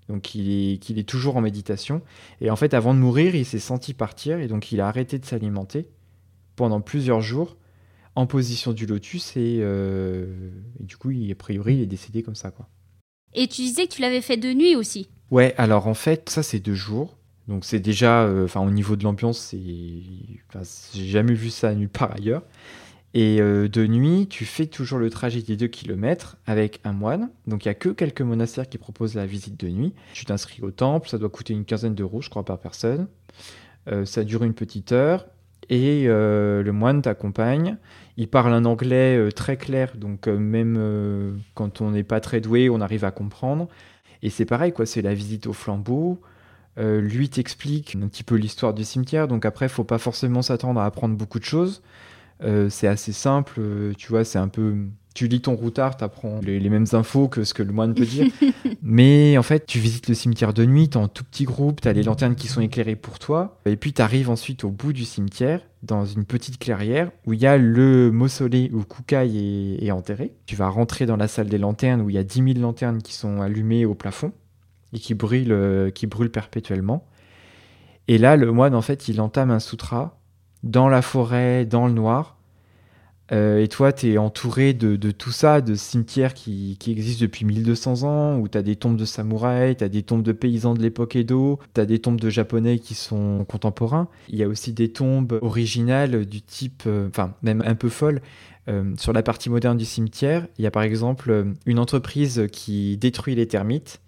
donc 0.10 0.36
il 0.36 1.00
est 1.00 1.08
toujours 1.08 1.38
en 1.38 1.42
méditation. 1.42 2.02
Et 2.42 2.50
en 2.50 2.58
fait, 2.58 2.74
avant 2.74 2.94
de 2.94 3.00
mourir, 3.00 3.34
il 3.34 3.46
s'est 3.46 3.60
senti 3.60 3.94
partir 3.94 4.42
et 4.42 4.50
donc 4.50 4.74
il 4.74 4.82
a 4.82 4.88
arrêté 4.90 5.18
de 5.20 5.26
s'alimenter 5.26 5.88
pendant 6.58 6.82
plusieurs 6.82 7.22
jours 7.22 7.56
en 8.16 8.26
position 8.26 8.74
du 8.74 8.86
lotus 8.86 9.36
et, 9.38 9.60
euh, 9.62 10.52
et 10.80 10.84
du 10.84 10.98
coup, 10.98 11.12
il, 11.12 11.32
a 11.32 11.36
priori, 11.36 11.76
il 11.76 11.82
est 11.82 11.88
décédé 11.88 12.24
comme 12.24 12.36
ça. 12.36 12.52
Quoi. 12.52 12.68
Et 13.34 13.48
tu 13.48 13.62
disais 13.62 13.88
que 13.88 13.94
tu 13.94 14.02
l'avais 14.02 14.22
fait 14.22 14.38
de 14.38 14.54
nuit 14.54 14.76
aussi 14.76 15.10
Ouais, 15.30 15.54
alors 15.58 15.88
en 15.88 15.94
fait, 15.94 16.30
ça 16.30 16.44
c'est 16.44 16.60
deux 16.60 16.76
jours. 16.76 17.18
Donc 17.48 17.66
c'est 17.66 17.80
déjà, 17.80 18.24
euh, 18.24 18.46
enfin 18.46 18.62
au 18.62 18.70
niveau 18.70 18.96
de 18.96 19.04
l'ambiance, 19.04 19.40
c'est, 19.40 19.60
j'ai 20.94 21.06
jamais 21.06 21.34
vu 21.34 21.50
ça 21.50 21.74
nulle 21.74 21.90
part 21.90 22.14
ailleurs. 22.14 22.44
Et 23.14 23.42
euh, 23.42 23.68
de 23.68 23.86
nuit, 23.88 24.28
tu 24.30 24.46
fais 24.46 24.68
toujours 24.68 24.98
le 24.98 25.10
trajet 25.10 25.42
des 25.42 25.58
2 25.58 25.68
km 25.68 26.38
avec 26.46 26.80
un 26.84 26.94
moine. 26.94 27.30
Donc 27.48 27.66
il 27.66 27.68
n'y 27.68 27.72
a 27.72 27.76
que 27.76 27.90
quelques 27.90 28.22
monastères 28.22 28.70
qui 28.70 28.78
proposent 28.78 29.16
la 29.16 29.26
visite 29.26 29.60
de 29.60 29.68
nuit. 29.68 29.94
Tu 30.14 30.26
t'inscris 30.26 30.62
au 30.62 30.72
temple, 30.72 31.10
ça 31.10 31.18
doit 31.18 31.30
coûter 31.30 31.54
une 31.54 31.66
quinzaine 31.66 31.96
d'euros, 31.96 32.22
je 32.22 32.30
crois, 32.30 32.46
par 32.46 32.60
personne. 32.60 33.08
Euh, 33.90 34.06
ça 34.06 34.24
dure 34.24 34.44
une 34.44 34.54
petite 34.54 34.92
heure. 34.92 35.28
Et 35.72 36.04
euh, 36.06 36.62
le 36.62 36.72
moine 36.72 37.02
t'accompagne. 37.02 37.78
Il 38.18 38.28
parle 38.28 38.54
un 38.54 38.66
anglais 38.66 39.32
très 39.32 39.58
clair, 39.58 39.94
donc 39.96 40.28
même 40.28 41.42
quand 41.56 41.82
on 41.82 41.92
n'est 41.92 42.04
pas 42.04 42.20
très 42.20 42.40
doué, 42.40 42.70
on 42.70 42.80
arrive 42.80 43.06
à 43.06 43.10
comprendre. 43.12 43.68
Et 44.22 44.30
c'est 44.30 44.46
pareil, 44.46 44.74
quoi, 44.74 44.86
c'est 44.86 45.02
la 45.02 45.16
visite 45.16 45.48
au 45.48 45.54
flambeau. 45.54 46.22
lui 46.78 47.30
t'explique 47.30 47.96
un 47.96 48.08
petit 48.08 48.24
peu 48.24 48.36
l'histoire 48.36 48.76
du 48.76 48.84
cimetière, 48.84 49.28
donc 49.28 49.46
après, 49.46 49.70
faut 49.70 49.86
pas 49.86 49.98
forcément 49.98 50.44
s'attendre 50.44 50.82
à 50.82 50.86
apprendre 50.86 51.16
beaucoup 51.16 51.40
de 51.40 51.46
choses. 51.46 51.82
Euh, 52.44 52.70
c'est 52.70 52.88
assez 52.88 53.12
simple, 53.12 53.56
euh, 53.60 53.94
tu 53.98 54.10
vois, 54.10 54.24
c'est 54.24 54.40
un 54.40 54.48
peu... 54.48 54.76
Tu 55.14 55.28
lis 55.28 55.42
ton 55.42 55.56
routard, 55.56 55.98
tu 55.98 56.06
apprends 56.06 56.40
les, 56.42 56.70
mêmes 56.70 56.86
infos 56.94 57.28
que 57.28 57.44
ce 57.44 57.54
que 57.54 57.64
le 57.64 57.74
moine 57.74 57.94
peut 57.94 58.06
dire. 58.06 58.28
Mais 58.82 59.38
en 59.38 59.44
fait, 59.44 59.66
tu 59.66 59.78
visites 59.78 60.08
le 60.08 60.16
cimetière 60.16 60.54
de 60.54 60.64
nuit, 60.64 60.90
tu 60.90 60.98
en 60.98 61.10
tout 61.10 61.26
petit 61.26 61.44
groupe, 61.44 61.82
tu 61.82 61.90
as 61.90 61.94
les 61.94 62.04
lanternes 62.04 62.36
qui 62.36 62.48
sont 62.48 62.62
éclairées 62.62 62.96
pour 62.96 63.20
toi. 63.20 63.60
Et 63.66 63.76
puis 63.76 63.92
tu 63.92 64.02
arrives 64.02 64.30
ensuite 64.30 64.64
au 64.64 64.70
bout 64.70 64.94
du 64.94 65.04
cimetière, 65.04 65.60
dans 65.84 66.06
une 66.06 66.24
petite 66.24 66.60
clairière, 66.60 67.12
où 67.26 67.34
il 67.34 67.42
y 67.42 67.46
a 67.46 67.58
le 67.58 68.10
mausolée 68.10 68.72
où 68.74 68.84
Kukai 68.84 69.78
est, 69.82 69.92
enterré. 69.92 70.34
Tu 70.46 70.56
vas 70.56 70.70
rentrer 70.70 71.06
dans 71.06 71.18
la 71.18 71.28
salle 71.28 71.50
des 71.50 71.58
lanternes, 71.58 72.00
où 72.00 72.10
il 72.10 72.16
y 72.16 72.20
a 72.20 72.24
10 72.24 72.54
000 72.54 72.60
lanternes 72.60 73.02
qui 73.02 73.14
sont 73.14 73.42
allumées 73.42 73.86
au 73.86 73.96
plafond 73.96 74.32
et 74.94 75.00
qui 75.00 75.14
brûlent, 75.14 75.52
euh, 75.52 75.90
qui 75.90 76.08
brûlent 76.08 76.32
perpétuellement. 76.32 77.06
Et 78.08 78.18
là, 78.18 78.38
le 78.38 78.50
moine, 78.54 78.76
en 78.76 78.82
fait, 78.82 79.10
il 79.10 79.20
entame 79.20 79.52
un 79.52 79.60
sutra 79.60 80.21
dans 80.64 80.90
la 80.90 81.02
forêt, 81.02 81.66
dans 81.66 81.88
le 81.88 81.94
noir. 81.94 82.38
Euh, 83.32 83.64
et 83.64 83.70
toi, 83.70 83.94
tu 83.94 84.12
es 84.12 84.18
entouré 84.18 84.74
de, 84.74 85.12
tout 85.12 85.32
ça, 85.32 85.62
de 85.62 85.76
cimetières 85.76 86.34
qui, 86.34 86.78
existent 86.88 87.22
depuis 87.22 87.46
1200 87.46 88.04
ans, 88.04 88.38
où 88.38 88.48
tu 88.50 88.58
as 88.58 88.62
des 88.62 88.76
tombes 88.76 88.98
de 88.98 89.06
samouraïs, 89.06 89.78
tu 89.78 89.84
as 89.84 89.90
des 89.90 90.04
tombes 90.04 90.24
de 90.24 90.34
paysans 90.34 90.74
de 90.74 90.82
l'époque 90.82 91.16
Edo, 91.16 91.60
tu 91.74 91.80
as 91.80 91.86
des 91.86 92.00
tombes 92.00 92.20
de 92.20 92.30
japonais 92.30 92.80
qui 92.80 92.94
sont 92.94 93.46
contemporains. 93.48 94.10
Il 94.28 94.38
y 94.38 94.44
a 94.44 94.48
aussi 94.48 94.74
des 94.74 94.92
tombes 94.92 95.40
originales 95.42 96.26
du 96.26 96.42
type, 96.42 96.84
euh, 96.88 97.08
enfin, 97.08 97.34
même 97.42 97.64
un 97.66 97.76
peu 97.76 97.90
folles. 97.90 98.22
Euh, 98.68 98.94
sur 98.98 99.14
la 99.14 99.24
partie 99.24 99.50
moderne 99.50 99.78
du 99.78 99.86
cimetière, 99.86 100.46
il 100.60 100.64
y 100.64 100.68
a 100.68 100.72
par 100.72 100.84
exemple 100.84 101.46
une 101.66 101.80
entreprise 101.80 102.48
qui 102.52 102.98
détruit 102.98 103.34
les 103.34 103.48
termites, 103.48 104.02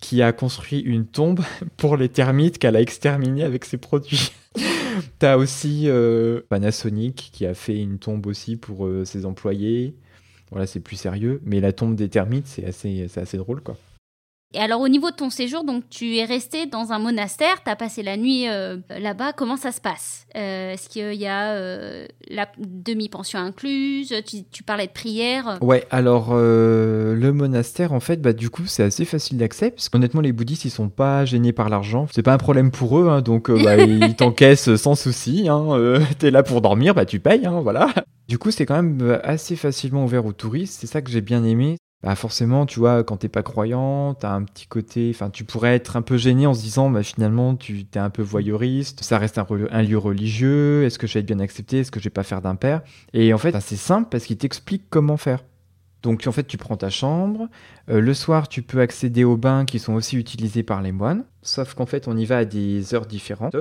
qui 0.00 0.22
a 0.22 0.32
construit 0.32 0.78
une 0.78 1.06
tombe 1.06 1.40
pour 1.76 1.96
les 1.96 2.08
termites 2.08 2.58
qu'elle 2.58 2.76
a 2.76 2.80
exterminées 2.80 3.42
avec 3.42 3.64
ses 3.64 3.78
produits. 3.78 4.30
T'as 5.18 5.36
aussi 5.36 5.84
euh, 5.88 6.40
Panasonic 6.48 7.30
qui 7.32 7.46
a 7.46 7.54
fait 7.54 7.80
une 7.80 7.98
tombe 7.98 8.26
aussi 8.26 8.56
pour 8.56 8.86
euh, 8.86 9.04
ses 9.04 9.26
employés. 9.26 9.96
Voilà, 10.50 10.66
c'est 10.66 10.80
plus 10.80 10.96
sérieux. 10.96 11.40
Mais 11.44 11.60
la 11.60 11.72
tombe 11.72 11.94
des 11.94 12.08
termites, 12.08 12.46
c'est 12.46 12.64
assez, 12.64 13.08
assez 13.16 13.36
drôle, 13.36 13.62
quoi. 13.62 13.76
Et 14.54 14.60
alors 14.60 14.80
au 14.80 14.88
niveau 14.88 15.10
de 15.10 15.16
ton 15.16 15.30
séjour, 15.30 15.64
donc 15.64 15.82
tu 15.90 16.16
es 16.16 16.24
resté 16.24 16.66
dans 16.66 16.92
un 16.92 17.00
monastère, 17.00 17.64
tu 17.64 17.70
as 17.70 17.74
passé 17.74 18.04
la 18.04 18.16
nuit 18.16 18.48
euh, 18.48 18.76
là-bas, 18.88 19.32
comment 19.32 19.56
ça 19.56 19.72
se 19.72 19.80
passe? 19.80 20.28
Euh, 20.36 20.72
Est-ce 20.72 20.88
qu'il 20.88 21.14
y 21.14 21.26
a 21.26 21.54
euh, 21.54 22.06
la 22.30 22.46
demi-pension 22.58 23.40
incluse? 23.40 24.14
Tu, 24.52 24.62
parlais 24.62 24.86
de 24.86 24.92
prière. 24.92 25.58
Ouais, 25.60 25.84
alors 25.90 26.34
le 26.34 27.32
monastère 27.32 27.92
en 27.92 27.98
fait, 27.98 28.22
bah, 28.22 28.32
du 28.32 28.48
coup 28.48 28.62
c'est 28.66 28.84
assez 28.84 29.04
facile 29.04 29.38
d'accès, 29.38 29.72
parce 29.72 29.88
qu'honnêtement 29.88 30.20
les 30.20 30.32
bouddhistes 30.32 30.64
ils 30.64 30.70
sont 30.70 30.88
pas 30.88 31.24
gênés 31.24 31.52
par 31.52 31.68
l'argent, 31.68 32.06
c'est 32.12 32.22
pas 32.22 32.32
un 32.32 32.38
problème 32.38 32.70
pour 32.70 33.00
eux, 33.00 33.08
hein, 33.08 33.22
donc 33.22 33.50
bah, 33.50 33.76
ils 33.84 34.14
t'encaissent 34.14 34.76
sans 34.76 34.94
souci, 34.94 35.48
hein, 35.48 35.66
t'es 36.20 36.30
là 36.30 36.44
pour 36.44 36.60
dormir, 36.60 36.94
bah 36.94 37.04
tu 37.04 37.18
payes, 37.18 37.44
hein, 37.44 37.60
voilà. 37.60 37.92
Du 38.26 38.38
coup, 38.38 38.50
c'est 38.50 38.64
quand 38.64 38.82
même 38.82 39.20
assez 39.22 39.54
facilement 39.54 40.04
ouvert 40.04 40.24
aux 40.24 40.32
touristes. 40.32 40.78
C'est 40.80 40.86
ça 40.86 41.02
que 41.02 41.10
j'ai 41.10 41.20
bien 41.20 41.44
aimé 41.44 41.76
bah 42.04 42.14
forcément, 42.16 42.66
tu 42.66 42.80
vois, 42.80 43.02
quand 43.02 43.16
t'es 43.16 43.30
pas 43.30 43.42
croyant, 43.42 44.12
t'as 44.12 44.30
un 44.30 44.42
petit 44.42 44.66
côté, 44.66 45.10
enfin, 45.14 45.30
tu 45.30 45.44
pourrais 45.44 45.74
être 45.74 45.96
un 45.96 46.02
peu 46.02 46.18
gêné 46.18 46.46
en 46.46 46.52
se 46.52 46.60
disant, 46.60 46.90
bah, 46.90 47.02
finalement, 47.02 47.56
tu 47.56 47.86
es 47.94 47.98
un 47.98 48.10
peu 48.10 48.20
voyeuriste, 48.20 49.02
ça 49.02 49.16
reste 49.16 49.38
un, 49.38 49.82
lieu 49.82 49.96
religieux, 49.96 50.84
est-ce 50.84 50.98
que 50.98 51.06
je 51.06 51.14
vais 51.14 51.20
être 51.20 51.26
bien 51.26 51.40
accepté, 51.40 51.78
est-ce 51.78 51.90
que 51.90 52.00
je 52.00 52.04
vais 52.04 52.10
pas 52.10 52.22
faire 52.22 52.42
d'impair 52.42 52.82
Et 53.14 53.32
en 53.32 53.38
fait, 53.38 53.58
c'est 53.60 53.76
simple 53.76 54.08
parce 54.10 54.24
qu'il 54.24 54.36
t'explique 54.36 54.84
comment 54.90 55.16
faire. 55.16 55.44
Donc, 56.02 56.26
en 56.26 56.32
fait, 56.32 56.46
tu 56.46 56.58
prends 56.58 56.76
ta 56.76 56.90
chambre. 56.90 57.48
Euh, 57.88 58.02
le 58.02 58.12
soir, 58.12 58.50
tu 58.50 58.60
peux 58.60 58.82
accéder 58.82 59.24
aux 59.24 59.38
bains 59.38 59.64
qui 59.64 59.78
sont 59.78 59.94
aussi 59.94 60.18
utilisés 60.18 60.62
par 60.62 60.82
les 60.82 60.92
moines. 60.92 61.24
Sauf 61.40 61.72
qu'en 61.72 61.86
fait, 61.86 62.06
on 62.06 62.18
y 62.18 62.26
va 62.26 62.36
à 62.36 62.44
des 62.44 62.94
heures 62.94 63.06
différentes. 63.06 63.56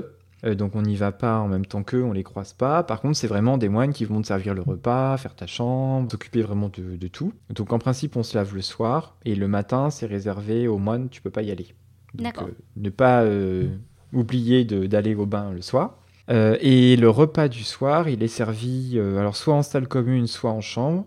Euh, 0.46 0.56
donc 0.56 0.76
on 0.76 0.82
n'y 0.82 0.96
va 0.96 1.12
pas 1.12 1.40
en 1.40 1.48
même 1.48 1.66
temps 1.66 1.84
qu'eux, 1.84 2.04
on 2.04 2.12
les 2.12 2.24
croise 2.24 2.54
pas. 2.54 2.84
Par 2.84 3.02
contre, 3.02 3.18
c'est 3.18 3.28
vraiment 3.28 3.58
des 3.58 3.70
moines 3.70 3.94
qui 3.94 4.06
vont 4.06 4.22
te 4.22 4.28
servir 4.28 4.54
le 4.54 4.62
repas, 4.62 5.18
faire 5.18 5.36
ta 5.36 5.48
chambre, 5.48 6.12
s'occuper 6.12 6.42
vraiment 6.42 6.70
de, 6.70 7.08
tout. 7.08 7.34
Donc 7.50 7.72
en 7.72 7.80
principe, 7.80 8.16
on 8.16 8.24
se 8.24 8.38
lave 8.38 8.54
le 8.54 8.62
soir 8.62 9.16
et 9.26 9.36
le 9.36 9.48
matin, 9.48 9.90
c'est 9.90 10.06
réservé 10.06 10.68
aux 10.68 10.78
moines, 10.78 11.10
tu 11.10 11.22
peux 11.22 11.30
pas 11.30 11.44
y 11.44 11.52
aller. 11.52 11.68
D'accord. 12.14 12.48
Euh, 12.48 12.56
ne 12.78 12.90
pas 12.90 13.24
euh, 13.24 13.70
oublier 14.12 14.66
d'aller 14.66 15.16
au 15.16 15.26
bain 15.26 15.52
le 15.52 15.62
soir. 15.62 15.98
et 16.30 16.96
le 16.96 17.10
repas 17.10 17.48
du 17.48 17.64
soir, 17.64 18.10
il 18.10 18.22
est 18.24 18.28
servi 18.28 19.00
alors 19.00 19.36
soit 19.36 19.54
en 19.54 19.64
salle 19.64 19.88
commune, 19.88 20.28
soit 20.28 20.52
en 20.52 20.62
chambre, 20.62 21.06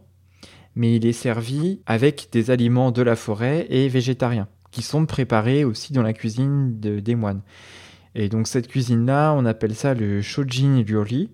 mais 0.75 0.97
il 0.97 1.07
est 1.07 1.12
servi 1.12 1.81
avec 1.87 2.28
des 2.33 2.50
aliments 2.50 2.90
de 2.90 3.02
la 3.02 3.16
forêt 3.16 3.66
et 3.71 3.88
végétariens, 3.88 4.49
qui 4.71 4.83
sont 4.83 5.07
préparés 5.07 5.64
aussi 5.64 5.93
dans 5.93 6.02
la 6.02 6.12
cuisine 6.12 6.78
des 6.81 7.14
moines. 7.14 7.43
Et 8.18 8.30
donc 8.30 8.49
cette 8.49 8.66
cuisine-là, 8.66 9.35
on 9.35 9.44
appelle 9.44 9.75
ça 9.75 9.92
le 9.92 10.23
Shojin 10.23 10.82
Ryori. 10.82 11.28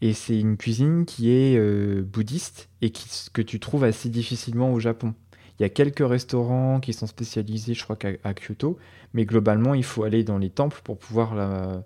Et 0.00 0.12
c'est 0.12 0.38
une 0.38 0.56
cuisine 0.56 1.04
qui 1.04 1.32
est 1.32 1.58
euh, 1.58 2.02
bouddhiste 2.02 2.68
et 2.82 2.92
que 3.32 3.42
tu 3.42 3.58
trouves 3.58 3.82
assez 3.82 4.08
difficilement 4.08 4.72
au 4.72 4.78
Japon. 4.78 5.14
Il 5.58 5.62
y 5.62 5.66
a 5.66 5.68
quelques 5.68 6.08
restaurants 6.08 6.78
qui 6.78 6.92
sont 6.92 7.08
spécialisés, 7.08 7.74
je 7.74 7.82
crois 7.82 7.96
qu'à 7.96 8.32
Kyoto, 8.32 8.78
mais 9.12 9.24
globalement, 9.24 9.74
il 9.74 9.82
faut 9.82 10.04
aller 10.04 10.22
dans 10.22 10.38
les 10.38 10.50
temples 10.50 10.80
pour 10.84 10.98
pouvoir 10.98 11.82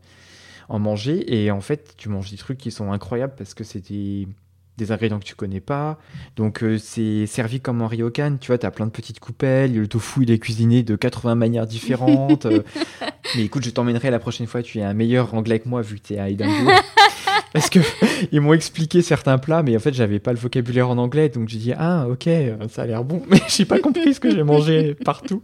en 0.69 0.78
manger. 0.78 1.35
Et 1.35 1.50
en 1.50 1.62
fait, 1.62 1.95
tu 1.97 2.11
manges 2.11 2.31
des 2.31 2.37
trucs 2.37 2.59
qui 2.59 2.71
sont 2.71 2.92
incroyables 2.92 3.35
parce 3.35 3.54
que 3.54 3.64
c'est 3.64 3.88
des 3.88 4.28
des 4.79 4.93
ingrédients 4.93 5.19
que 5.19 5.25
tu 5.25 5.35
connais 5.35 5.61
pas. 5.61 5.99
Donc 6.37 6.62
euh, 6.62 6.79
c'est 6.79 7.26
servi 7.26 7.61
comme 7.61 7.83
en 7.83 7.87
ryokan, 7.87 8.37
tu 8.41 8.49
vois, 8.49 8.59
tu 8.59 8.67
as 8.67 8.71
plein 8.71 8.87
de 8.87 8.91
petites 8.91 9.21
coupelles, 9.21 9.75
le 9.75 9.87
tofu 9.87 10.23
il 10.23 10.31
est 10.31 10.38
cuisiné 10.38 10.83
de 10.83 10.97
80 10.97 11.35
manières 11.35 11.67
différentes. 11.67 12.47
Euh. 12.52 12.62
mais 13.37 13.45
écoute, 13.45 13.64
je 13.64 13.71
t'emmènerai 13.71 14.11
la 14.11 14.19
prochaine 14.19 14.47
fois, 14.47 14.62
tu 14.62 14.79
es 14.79 14.83
un 14.83 14.95
meilleur 14.95 15.33
anglais 15.35 15.61
que 15.61 15.69
moi 15.69 15.81
vu 15.81 15.97
que 16.00 16.09
tu 16.09 16.14
es 16.14 16.19
à 16.19 16.29
Edinburgh. 16.29 16.75
Parce 17.52 17.71
que 17.71 17.79
ils 18.33 18.41
m'ont 18.41 18.52
expliqué 18.52 19.00
certains 19.00 19.38
plats, 19.38 19.62
mais 19.62 19.76
en 19.76 19.81
fait, 19.81 19.95
j'avais 19.95 20.19
pas 20.19 20.33
le 20.33 20.38
vocabulaire 20.38 20.91
en 20.91 20.99
anglais, 20.99 21.29
donc 21.29 21.49
j'ai 21.49 21.59
dit 21.59 21.73
ah 21.73 22.09
ok, 22.09 22.29
ça 22.69 22.83
a 22.83 22.87
l'air 22.87 23.05
bon, 23.05 23.23
mais 23.29 23.41
j'ai 23.49 23.64
pas 23.64 23.79
compris 23.79 24.14
ce 24.14 24.21
que 24.21 24.31
j'ai 24.31 24.43
mangé 24.43 24.95
partout. 24.95 25.43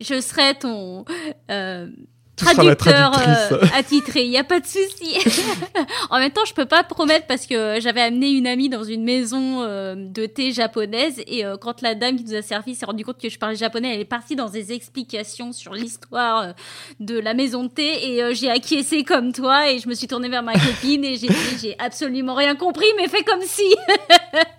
Je 0.00 0.20
serai 0.20 0.54
ton 0.58 1.04
euh, 1.50 1.88
traducteur 2.36 3.12
euh, 3.18 3.60
attitré, 3.74 4.24
il 4.24 4.30
n'y 4.30 4.38
a 4.38 4.44
pas 4.44 4.60
de 4.60 4.66
souci. 4.66 5.16
en 6.10 6.18
même 6.18 6.30
temps, 6.30 6.44
je 6.46 6.54
peux 6.54 6.66
pas 6.66 6.82
promettre 6.82 7.26
parce 7.26 7.46
que 7.46 7.78
j'avais 7.80 8.00
amené 8.00 8.30
une 8.30 8.46
amie 8.46 8.68
dans 8.68 8.84
une 8.84 9.04
maison 9.04 9.62
euh, 9.62 9.94
de 9.96 10.26
thé 10.26 10.52
japonaise 10.52 11.22
et 11.26 11.44
euh, 11.44 11.56
quand 11.56 11.82
la 11.82 11.94
dame 11.94 12.16
qui 12.16 12.24
nous 12.24 12.34
a 12.34 12.42
servi 12.42 12.74
s'est 12.74 12.86
rendue 12.86 13.04
compte 13.04 13.18
que 13.18 13.28
je 13.28 13.38
parlais 13.38 13.56
japonais, 13.56 13.94
elle 13.94 14.00
est 14.00 14.04
partie 14.04 14.36
dans 14.36 14.48
des 14.48 14.72
explications 14.72 15.52
sur 15.52 15.74
l'histoire 15.74 16.54
de 17.00 17.18
la 17.18 17.34
maison 17.34 17.64
de 17.64 17.68
thé 17.68 18.16
et 18.16 18.34
j'ai 18.34 18.50
acquiescé 18.50 19.04
comme 19.04 19.32
toi 19.32 19.70
et 19.70 19.78
je 19.78 19.88
me 19.88 19.94
suis 19.94 20.06
tournée 20.06 20.28
vers 20.28 20.42
ma 20.42 20.54
copine 20.54 21.04
et 21.04 21.16
j'ai 21.16 21.28
dit 21.28 21.58
j'ai 21.60 21.76
absolument 21.78 22.34
rien 22.34 22.56
compris 22.56 22.86
mais 22.96 23.08
fais 23.08 23.24
comme 23.24 23.42
si. 23.42 23.74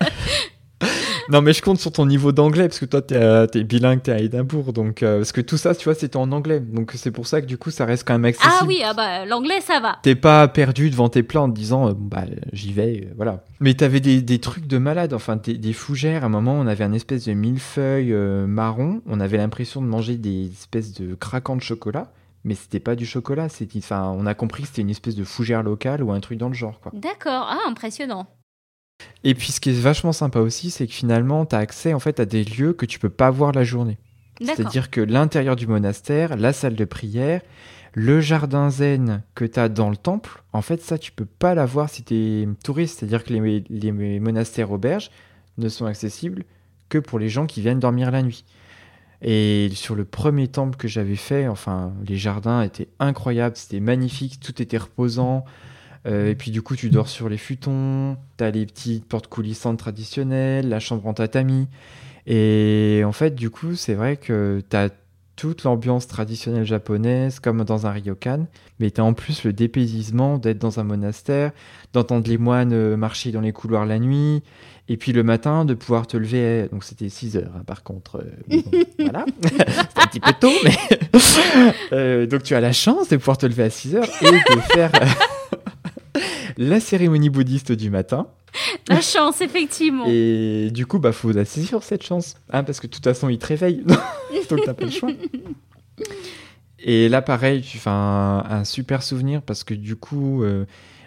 non, 1.29 1.41
mais 1.41 1.53
je 1.53 1.61
compte 1.61 1.79
sur 1.79 1.91
ton 1.91 2.05
niveau 2.05 2.31
d'anglais, 2.31 2.67
parce 2.67 2.79
que 2.79 2.85
toi, 2.85 3.01
t'es 3.01 3.15
es 3.15 3.17
euh, 3.17 3.63
bilingue, 3.63 4.01
t'es 4.01 4.11
à 4.11 4.19
Édimbourg. 4.19 4.73
Donc, 4.73 5.03
euh, 5.03 5.17
parce 5.17 5.31
que 5.31 5.41
tout 5.41 5.57
ça, 5.57 5.75
tu 5.75 5.85
vois, 5.85 5.95
c'était 5.95 6.17
en 6.17 6.31
anglais. 6.31 6.59
Donc, 6.59 6.91
c'est 6.95 7.11
pour 7.11 7.27
ça 7.27 7.41
que 7.41 7.45
du 7.45 7.57
coup, 7.57 7.71
ça 7.71 7.85
reste 7.85 8.07
quand 8.07 8.13
même 8.13 8.25
accessible. 8.25 8.53
Ah 8.59 8.65
oui, 8.67 8.81
ah 8.83 8.93
bah, 8.93 9.25
l'anglais, 9.25 9.61
ça 9.61 9.79
va. 9.79 9.97
T'es 10.03 10.15
pas 10.15 10.47
perdu 10.47 10.89
devant 10.89 11.09
tes 11.09 11.23
plats 11.23 11.41
en 11.41 11.49
te 11.49 11.55
disant, 11.55 11.89
euh, 11.89 11.93
bah, 11.95 12.25
j'y 12.51 12.73
vais, 12.73 13.09
voilà. 13.15 13.43
Mais 13.59 13.73
t'avais 13.73 13.99
des, 13.99 14.21
des 14.21 14.39
trucs 14.39 14.67
de 14.67 14.77
malade, 14.77 15.13
enfin, 15.13 15.37
des, 15.37 15.57
des, 15.57 15.73
fougères. 15.73 16.23
À 16.23 16.27
un 16.27 16.29
moment, 16.29 16.53
on 16.53 16.67
avait 16.67 16.83
un 16.83 16.93
espèce 16.93 17.25
de 17.25 17.33
millefeuille 17.33 18.13
marron. 18.47 19.01
On 19.07 19.19
avait 19.19 19.37
l'impression 19.37 19.81
de 19.81 19.87
manger 19.87 20.17
des 20.17 20.51
espèces 20.51 20.93
de 20.93 21.15
craquants 21.15 21.55
de 21.55 21.61
chocolat 21.61 22.11
mais 22.43 22.55
c'était 22.55 22.79
pas 22.79 22.95
du 22.95 23.05
chocolat. 23.05 23.47
Enfin, 23.77 24.13
on 24.17 24.25
a 24.25 24.33
compris 24.33 24.63
que 24.63 24.69
c'était 24.69 24.81
une 24.81 24.89
espèce 24.89 25.15
de 25.15 25.23
fougère 25.23 25.63
locale 25.63 26.03
ou 26.03 26.11
un 26.11 26.19
truc 26.19 26.37
dans 26.37 26.49
le 26.49 26.53
genre, 26.53 26.79
quoi. 26.81 26.91
D'accord, 26.93 27.47
ah 27.49 27.59
impressionnant. 27.67 28.27
Et 29.23 29.33
puis 29.35 29.51
ce 29.51 29.59
qui 29.59 29.69
est 29.69 29.79
vachement 29.79 30.11
sympa 30.11 30.39
aussi, 30.39 30.69
c'est 30.69 30.87
que 30.87 30.93
finalement, 30.93 31.45
tu 31.45 31.55
as 31.55 31.59
accès 31.59 31.93
en 31.93 31.99
fait 31.99 32.19
à 32.19 32.25
des 32.25 32.43
lieux 32.43 32.73
que 32.73 32.85
tu 32.85 32.99
peux 32.99 33.09
pas 33.09 33.29
voir 33.29 33.51
la 33.51 33.63
journée. 33.63 33.97
C'est-à-dire 34.41 34.89
que 34.89 35.01
l'intérieur 35.01 35.55
du 35.55 35.67
monastère, 35.67 36.35
la 36.35 36.53
salle 36.53 36.75
de 36.75 36.85
prière, 36.85 37.41
le 37.93 38.21
jardin 38.21 38.69
zen 38.69 39.21
que 39.35 39.45
tu 39.45 39.59
as 39.59 39.69
dans 39.69 39.89
le 39.89 39.95
temple, 39.95 40.43
en 40.51 40.61
fait, 40.61 40.81
ça, 40.81 40.97
tu 40.97 41.11
peux 41.11 41.25
pas 41.25 41.53
l'avoir 41.53 41.89
si 41.89 42.03
tu 42.03 42.15
es 42.15 42.47
touriste. 42.63 42.99
C'est-à-dire 42.99 43.23
que 43.23 43.33
les, 43.33 43.63
les, 43.69 43.91
monastères 44.19 44.71
auberges 44.71 45.11
ne 45.57 45.69
sont 45.69 45.85
accessibles 45.85 46.43
que 46.89 46.97
pour 46.97 47.19
les 47.19 47.29
gens 47.29 47.45
qui 47.45 47.61
viennent 47.61 47.79
dormir 47.79 48.11
la 48.11 48.23
nuit. 48.23 48.45
Et 49.21 49.69
sur 49.73 49.95
le 49.95 50.03
premier 50.03 50.47
temple 50.47 50.75
que 50.75 50.87
j'avais 50.87 51.15
fait, 51.15 51.47
enfin, 51.47 51.93
les 52.05 52.17
jardins 52.17 52.61
étaient 52.61 52.89
incroyables, 52.99 53.55
c'était 53.55 53.79
magnifique, 53.79 54.39
tout 54.39 54.61
était 54.61 54.77
reposant. 54.77 55.45
Euh, 56.05 56.29
et 56.29 56.35
puis 56.35 56.51
du 56.51 56.61
coup, 56.61 56.75
tu 56.75 56.89
dors 56.89 57.07
sur 57.07 57.29
les 57.29 57.37
futons, 57.37 58.17
tu 58.37 58.43
as 58.43 58.51
les 58.51 58.65
petites 58.65 59.05
portes 59.05 59.27
coulissantes 59.27 59.79
traditionnelles, 59.79 60.67
la 60.67 60.79
chambre 60.79 61.07
en 61.07 61.13
tatami. 61.13 61.67
Et 62.27 63.03
en 63.05 63.11
fait, 63.11 63.35
du 63.35 63.49
coup, 63.49 63.75
c'est 63.75 63.93
vrai 63.93 64.17
que 64.17 64.61
tu 64.69 64.75
as 64.75 64.89
toute 65.35 65.63
l'ambiance 65.63 66.07
traditionnelle 66.07 66.65
japonaise, 66.65 67.39
comme 67.39 67.63
dans 67.63 67.87
un 67.87 67.91
ryokan, 67.91 68.45
mais 68.79 68.91
tu 68.91 69.01
as 69.01 69.03
en 69.03 69.13
plus 69.13 69.43
le 69.43 69.53
dépaysement 69.53 70.37
d'être 70.37 70.59
dans 70.59 70.79
un 70.79 70.83
monastère, 70.83 71.51
d'entendre 71.91 72.29
les 72.29 72.37
moines 72.37 72.73
euh, 72.73 72.95
marcher 72.95 73.31
dans 73.31 73.41
les 73.41 73.51
couloirs 73.51 73.85
la 73.85 73.97
nuit, 73.97 74.43
et 74.89 74.97
puis 74.97 75.11
le 75.11 75.23
matin 75.23 75.65
de 75.65 75.73
pouvoir 75.73 76.07
te 76.07 76.17
lever. 76.17 76.67
Donc 76.71 76.83
c'était 76.83 77.09
6 77.09 77.37
heures, 77.37 77.51
hein, 77.55 77.63
par 77.65 77.83
contre. 77.83 78.23
Euh, 78.51 78.61
voilà, 78.99 79.25
c'était 79.41 80.01
un 80.01 80.07
petit 80.07 80.19
peu 80.19 80.33
tôt, 80.39 80.53
mais. 80.63 80.77
Euh, 81.91 82.25
donc 82.25 82.43
tu 82.43 82.55
as 82.55 82.61
la 82.61 82.71
chance 82.71 83.09
de 83.09 83.17
pouvoir 83.17 83.37
te 83.37 83.45
lever 83.45 83.63
à 83.63 83.69
6 83.69 83.95
heures 83.95 84.09
et 84.21 84.31
de 84.31 84.59
faire 84.73 84.91
la 86.57 86.79
cérémonie 86.79 87.29
bouddhiste 87.29 87.71
du 87.71 87.89
matin. 87.89 88.27
La 88.87 89.01
chance, 89.01 89.41
effectivement. 89.41 90.05
Et 90.07 90.69
du 90.71 90.85
coup, 90.85 90.99
bah, 90.99 91.11
faut 91.11 91.31
la 91.31 91.45
saisir 91.45 91.81
cette 91.83 92.03
chance. 92.03 92.35
Hein, 92.51 92.63
parce 92.63 92.79
que 92.79 92.87
de 92.87 92.91
toute 92.91 93.03
façon, 93.03 93.29
il 93.29 93.37
te 93.37 93.47
réveille. 93.47 93.83
Donc, 94.49 94.61
t'as 94.65 94.73
pas 94.73 94.85
le 94.85 94.91
choix. 94.91 95.09
Et 96.79 97.09
là, 97.09 97.21
pareil, 97.21 97.61
tu 97.61 97.77
fais 97.77 97.89
un, 97.89 98.63
super 98.65 99.03
souvenir 99.03 99.41
parce 99.41 99.63
que 99.63 99.73
du 99.73 99.95
coup, 99.95 100.43
euh, 100.43 100.65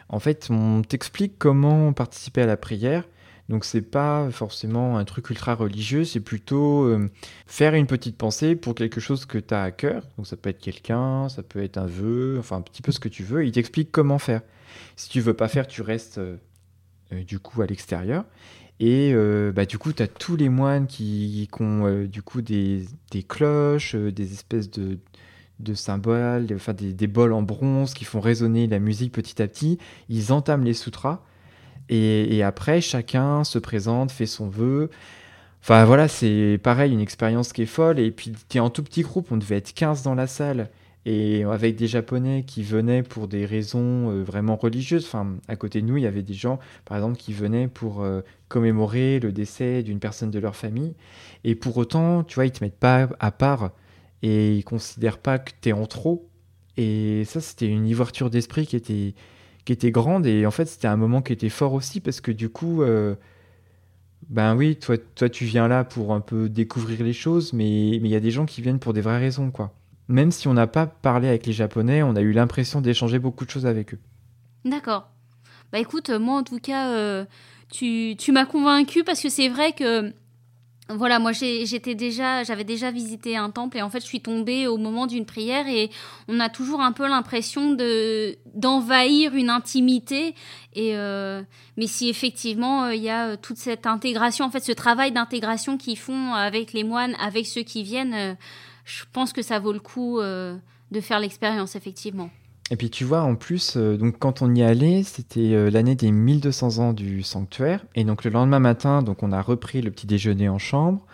en 0.08 0.18
fait, 0.18 0.48
on 0.50 0.82
t'explique 0.82 1.34
comment 1.38 1.92
participer 1.92 2.42
à 2.42 2.46
la 2.46 2.56
prière. 2.56 3.04
Donc, 3.48 3.64
c'est 3.64 3.82
pas 3.82 4.28
forcément 4.32 4.98
un 4.98 5.04
truc 5.04 5.30
ultra 5.30 5.54
religieux, 5.54 6.04
c'est 6.04 6.20
plutôt 6.20 6.84
euh, 6.84 7.08
faire 7.46 7.74
une 7.74 7.86
petite 7.86 8.16
pensée 8.16 8.56
pour 8.56 8.74
quelque 8.74 9.00
chose 9.00 9.24
que 9.24 9.38
tu 9.38 9.54
as 9.54 9.62
à 9.62 9.70
cœur. 9.70 10.02
Donc, 10.16 10.26
ça 10.26 10.36
peut 10.36 10.50
être 10.50 10.58
quelqu'un, 10.58 11.28
ça 11.28 11.44
peut 11.44 11.62
être 11.62 11.78
un 11.78 11.86
vœu, 11.86 12.36
enfin, 12.40 12.56
un 12.56 12.62
petit 12.62 12.82
peu 12.82 12.90
ce 12.90 12.98
que 12.98 13.08
tu 13.08 13.22
veux. 13.22 13.44
il 13.44 13.52
t'explique 13.52 13.92
comment 13.92 14.18
faire. 14.18 14.40
Si 14.96 15.10
tu 15.10 15.20
veux 15.20 15.34
pas 15.34 15.48
faire, 15.48 15.66
tu 15.66 15.82
restes 15.82 16.18
euh, 16.18 16.36
euh, 17.12 17.22
du 17.22 17.38
coup 17.38 17.60
à 17.60 17.66
l'extérieur. 17.66 18.24
Et 18.80 19.12
euh, 19.14 19.52
bah, 19.52 19.66
du 19.66 19.78
coup, 19.78 19.92
tu 19.92 20.02
as 20.02 20.08
tous 20.08 20.36
les 20.36 20.48
moines 20.48 20.86
qui, 20.86 21.48
ont 21.60 22.04
du 22.04 22.22
coup 22.22 22.42
des, 22.42 22.84
des 23.10 23.22
cloches, 23.22 23.94
des 23.94 24.32
espèces 24.32 24.70
de, 24.70 24.98
de 25.60 25.74
symboles, 25.74 26.46
enfin 26.54 26.72
des, 26.74 26.92
des, 26.92 27.06
bols 27.06 27.32
en 27.32 27.42
bronze 27.42 27.94
qui 27.94 28.04
font 28.04 28.20
résonner 28.20 28.66
la 28.66 28.78
musique 28.78 29.12
petit 29.12 29.40
à 29.40 29.48
petit. 29.48 29.78
Ils 30.08 30.32
entament 30.32 30.64
les 30.64 30.74
sutras. 30.74 31.22
Et, 31.88 32.36
et 32.36 32.42
après, 32.42 32.80
chacun 32.80 33.44
se 33.44 33.58
présente, 33.58 34.10
fait 34.10 34.26
son 34.26 34.48
vœu. 34.48 34.90
Enfin 35.62 35.84
voilà, 35.84 36.08
c'est 36.08 36.58
pareil, 36.62 36.92
une 36.92 37.00
expérience 37.00 37.52
qui 37.52 37.62
est 37.62 37.66
folle. 37.66 37.98
Et 37.98 38.10
puis, 38.10 38.32
tu 38.48 38.58
es 38.58 38.60
en 38.60 38.70
tout 38.70 38.82
petit 38.82 39.02
groupe, 39.02 39.30
on 39.30 39.36
devait 39.36 39.56
être 39.56 39.72
15 39.74 40.02
dans 40.02 40.14
la 40.14 40.26
salle 40.26 40.70
et 41.06 41.44
avec 41.44 41.76
des 41.76 41.86
Japonais 41.86 42.42
qui 42.44 42.64
venaient 42.64 43.04
pour 43.04 43.28
des 43.28 43.46
raisons 43.46 44.10
euh, 44.10 44.24
vraiment 44.24 44.56
religieuses. 44.56 45.04
Enfin, 45.06 45.36
à 45.46 45.54
côté 45.54 45.80
de 45.80 45.86
nous, 45.86 45.96
il 45.96 46.02
y 46.02 46.06
avait 46.06 46.24
des 46.24 46.34
gens, 46.34 46.58
par 46.84 46.96
exemple, 46.96 47.16
qui 47.16 47.32
venaient 47.32 47.68
pour 47.68 48.02
euh, 48.02 48.22
commémorer 48.48 49.20
le 49.20 49.30
décès 49.30 49.84
d'une 49.84 50.00
personne 50.00 50.32
de 50.32 50.40
leur 50.40 50.56
famille. 50.56 50.94
Et 51.44 51.54
pour 51.54 51.76
autant, 51.76 52.24
tu 52.24 52.34
vois, 52.34 52.46
ils 52.46 52.50
te 52.50 52.62
mettent 52.62 52.80
pas 52.80 53.08
à 53.20 53.30
part 53.30 53.70
et 54.22 54.56
ils 54.56 54.64
considèrent 54.64 55.18
pas 55.18 55.38
que 55.38 55.52
tu 55.62 55.68
es 55.68 55.72
en 55.72 55.86
trop. 55.86 56.28
Et 56.76 57.22
ça, 57.24 57.40
c'était 57.40 57.68
une 57.68 57.86
ouverture 57.92 58.28
d'esprit 58.28 58.66
qui 58.66 58.74
était, 58.74 59.14
qui 59.64 59.72
était 59.72 59.92
grande. 59.92 60.26
Et 60.26 60.44
en 60.44 60.50
fait, 60.50 60.66
c'était 60.66 60.88
un 60.88 60.96
moment 60.96 61.22
qui 61.22 61.32
était 61.32 61.50
fort 61.50 61.74
aussi 61.74 62.00
parce 62.00 62.20
que 62.20 62.32
du 62.32 62.48
coup, 62.48 62.82
euh, 62.82 63.14
ben 64.28 64.56
oui, 64.56 64.74
toi, 64.74 64.96
toi, 64.98 65.28
tu 65.28 65.44
viens 65.44 65.68
là 65.68 65.84
pour 65.84 66.14
un 66.14 66.20
peu 66.20 66.48
découvrir 66.48 67.04
les 67.04 67.12
choses, 67.12 67.52
mais 67.52 67.90
il 67.90 68.06
y 68.08 68.16
a 68.16 68.20
des 68.20 68.32
gens 68.32 68.44
qui 68.44 68.60
viennent 68.60 68.80
pour 68.80 68.92
des 68.92 69.02
vraies 69.02 69.20
raisons, 69.20 69.52
quoi 69.52 69.72
même 70.08 70.30
si 70.30 70.48
on 70.48 70.54
n'a 70.54 70.66
pas 70.66 70.86
parlé 70.86 71.28
avec 71.28 71.46
les 71.46 71.52
Japonais, 71.52 72.02
on 72.02 72.16
a 72.16 72.20
eu 72.20 72.32
l'impression 72.32 72.80
d'échanger 72.80 73.18
beaucoup 73.18 73.44
de 73.44 73.50
choses 73.50 73.66
avec 73.66 73.94
eux. 73.94 73.98
D'accord. 74.64 75.08
Bah 75.72 75.78
écoute, 75.78 76.10
moi 76.10 76.38
en 76.38 76.42
tout 76.42 76.60
cas, 76.60 76.90
euh, 76.90 77.24
tu, 77.72 78.14
tu 78.18 78.32
m'as 78.32 78.46
convaincu 78.46 79.04
parce 79.04 79.20
que 79.20 79.28
c'est 79.28 79.48
vrai 79.48 79.72
que 79.72 80.12
voilà, 80.88 81.18
moi 81.18 81.32
j'étais 81.32 81.96
déjà, 81.96 82.44
j'avais 82.44 82.62
déjà 82.62 82.92
visité 82.92 83.36
un 83.36 83.50
temple 83.50 83.78
et 83.78 83.82
en 83.82 83.90
fait 83.90 84.00
je 84.00 84.06
suis 84.06 84.20
tombée 84.20 84.68
au 84.68 84.76
moment 84.76 85.08
d'une 85.08 85.26
prière 85.26 85.66
et 85.66 85.90
on 86.28 86.38
a 86.38 86.48
toujours 86.48 86.80
un 86.80 86.92
peu 86.92 87.08
l'impression 87.08 87.72
de 87.72 88.36
d'envahir 88.54 89.34
une 89.34 89.50
intimité 89.50 90.36
et 90.74 90.96
euh, 90.96 91.42
mais 91.76 91.88
si 91.88 92.08
effectivement 92.08 92.84
euh, 92.84 92.94
il 92.94 93.02
y 93.02 93.10
a 93.10 93.36
toute 93.36 93.56
cette 93.56 93.84
intégration, 93.84 94.44
en 94.44 94.50
fait 94.50 94.64
ce 94.64 94.70
travail 94.70 95.10
d'intégration 95.10 95.76
qu'ils 95.76 95.98
font 95.98 96.34
avec 96.34 96.72
les 96.72 96.84
moines, 96.84 97.16
avec 97.20 97.46
ceux 97.46 97.62
qui 97.62 97.82
viennent 97.82 98.36
je 98.86 99.04
pense 99.12 99.32
que 99.32 99.42
ça 99.42 99.58
vaut 99.58 99.72
le 99.72 99.80
coup 99.80 100.20
euh, 100.20 100.56
de 100.92 101.00
faire 101.00 101.18
l'expérience, 101.18 101.76
effectivement. 101.76 102.30
Et 102.70 102.76
puis 102.76 102.88
tu 102.88 103.04
vois, 103.04 103.22
en 103.22 103.34
plus, 103.34 103.76
euh, 103.76 103.96
donc 103.96 104.18
quand 104.18 104.42
on 104.42 104.54
y 104.54 104.62
allait, 104.62 105.02
c'était 105.02 105.54
euh, 105.54 105.70
l'année 105.70 105.96
des 105.96 106.10
1200 106.10 106.78
ans 106.78 106.92
du 106.92 107.22
sanctuaire. 107.22 107.84
Et 107.96 108.04
donc 108.04 108.24
le 108.24 108.30
lendemain 108.30 108.60
matin, 108.60 109.02
donc 109.02 109.22
on 109.22 109.32
a 109.32 109.42
repris 109.42 109.82
le 109.82 109.90
petit 109.90 110.06
déjeuner 110.06 110.48
en 110.48 110.58
chambre. 110.58 111.04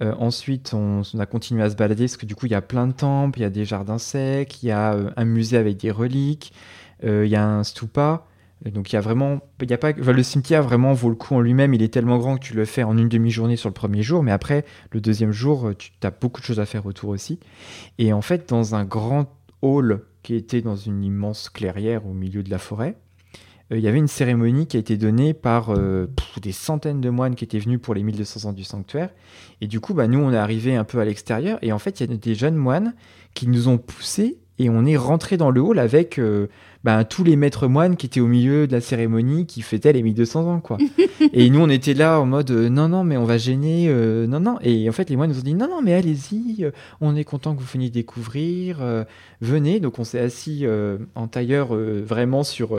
ensuite, 0.00 0.72
on, 0.72 1.02
a 1.18 1.26
continué 1.26 1.62
à 1.62 1.68
se 1.68 1.76
balader 1.76 2.04
parce 2.04 2.16
que 2.16 2.24
du 2.24 2.34
coup, 2.34 2.46
il 2.46 2.52
y 2.52 2.54
a 2.54 2.62
plein 2.62 2.86
de 2.86 2.92
temples, 2.92 3.38
il 3.38 3.42
y 3.42 3.44
a 3.44 3.50
des 3.50 3.66
jardins 3.66 3.98
secs, 3.98 4.62
il 4.62 4.66
y 4.66 4.72
a 4.72 4.96
un 5.14 5.24
musée 5.26 5.58
avec 5.58 5.76
des 5.76 5.90
reliques, 5.90 6.54
il 7.02 7.26
y 7.26 7.36
a 7.36 7.46
un 7.46 7.64
stupa 7.64 8.26
donc 8.66 8.92
il 8.92 8.96
y 8.96 8.98
a 8.98 9.00
vraiment, 9.00 9.40
il 9.62 9.70
y 9.70 9.72
a 9.72 9.78
pas, 9.78 9.92
le 9.92 10.22
cimetière 10.22 10.62
vraiment 10.62 10.92
vaut 10.92 11.08
le 11.08 11.14
coup 11.14 11.34
en 11.34 11.40
lui-même. 11.40 11.72
Il 11.72 11.82
est 11.82 11.92
tellement 11.92 12.18
grand 12.18 12.36
que 12.36 12.44
tu 12.44 12.54
le 12.54 12.64
fais 12.64 12.82
en 12.82 12.98
une 12.98 13.08
demi-journée 13.08 13.56
sur 13.56 13.70
le 13.70 13.74
premier 13.74 14.02
jour, 14.02 14.22
mais 14.22 14.32
après 14.32 14.64
le 14.90 15.00
deuxième 15.00 15.32
jour, 15.32 15.70
tu 15.78 15.92
as 16.02 16.10
beaucoup 16.10 16.40
de 16.40 16.46
choses 16.46 16.60
à 16.60 16.66
faire 16.66 16.84
autour 16.84 17.10
aussi. 17.10 17.40
Et 17.98 18.12
en 18.12 18.20
fait, 18.20 18.48
dans 18.48 18.74
un 18.74 18.84
grand 18.84 19.32
hall 19.62 20.02
qui 20.22 20.34
était 20.34 20.60
dans 20.60 20.76
une 20.76 21.02
immense 21.02 21.48
clairière 21.48 22.06
au 22.06 22.12
milieu 22.12 22.42
de 22.42 22.50
la 22.50 22.58
forêt, 22.58 22.96
euh, 23.72 23.78
il 23.78 23.84
y 23.84 23.88
avait 23.88 23.98
une 23.98 24.08
cérémonie 24.08 24.66
qui 24.66 24.76
a 24.76 24.80
été 24.80 24.96
donnée 24.96 25.34
par 25.34 25.70
euh, 25.70 26.06
des 26.42 26.52
centaines 26.52 27.00
de 27.00 27.10
moines 27.10 27.34
qui 27.34 27.44
étaient 27.44 27.58
venus 27.58 27.80
pour 27.80 27.94
les 27.94 28.02
1200 28.02 28.48
ans 28.48 28.52
du 28.52 28.64
sanctuaire. 28.64 29.10
Et 29.60 29.66
du 29.66 29.80
coup, 29.80 29.94
bah, 29.94 30.06
nous, 30.06 30.18
on 30.18 30.32
est 30.32 30.36
arrivé 30.36 30.76
un 30.76 30.84
peu 30.84 30.98
à 30.98 31.04
l'extérieur. 31.04 31.58
Et 31.62 31.72
en 31.72 31.78
fait, 31.78 32.00
il 32.00 32.10
y 32.10 32.12
a 32.12 32.16
des 32.16 32.34
jeunes 32.34 32.56
moines 32.56 32.94
qui 33.34 33.46
nous 33.46 33.68
ont 33.68 33.78
poussés 33.78 34.38
et 34.60 34.68
on 34.68 34.84
est 34.84 34.96
rentré 34.96 35.38
dans 35.38 35.50
le 35.50 35.62
hall 35.62 35.78
avec 35.78 36.18
euh, 36.18 36.48
ben, 36.84 37.04
tous 37.04 37.24
les 37.24 37.34
maîtres 37.34 37.66
moines 37.66 37.96
qui 37.96 38.06
étaient 38.06 38.20
au 38.20 38.26
milieu 38.26 38.66
de 38.66 38.72
la 38.72 38.82
cérémonie 38.82 39.46
qui 39.46 39.62
fêtaient 39.62 39.94
les 39.94 40.02
1200 40.02 40.46
ans 40.46 40.60
quoi. 40.60 40.76
et 41.32 41.48
nous 41.48 41.60
on 41.60 41.70
était 41.70 41.94
là 41.94 42.20
en 42.20 42.26
mode 42.26 42.50
euh, 42.50 42.68
non 42.68 42.88
non 42.88 43.02
mais 43.02 43.16
on 43.16 43.24
va 43.24 43.38
gêner 43.38 43.86
euh, 43.88 44.26
non 44.26 44.38
non 44.38 44.58
et 44.62 44.86
en 44.88 44.92
fait 44.92 45.08
les 45.08 45.16
moines 45.16 45.30
nous 45.30 45.38
ont 45.38 45.42
dit 45.42 45.54
non 45.54 45.66
non 45.66 45.80
mais 45.80 45.94
allez-y 45.94 46.70
on 47.00 47.16
est 47.16 47.24
content 47.24 47.54
que 47.54 47.60
vous 47.60 47.68
veniez 47.72 47.88
découvrir 47.88 48.78
venez 49.40 49.80
donc 49.80 49.98
on 49.98 50.04
s'est 50.04 50.20
assis 50.20 50.66
en 51.14 51.26
tailleur 51.26 51.74
vraiment 51.74 52.44
sur 52.44 52.78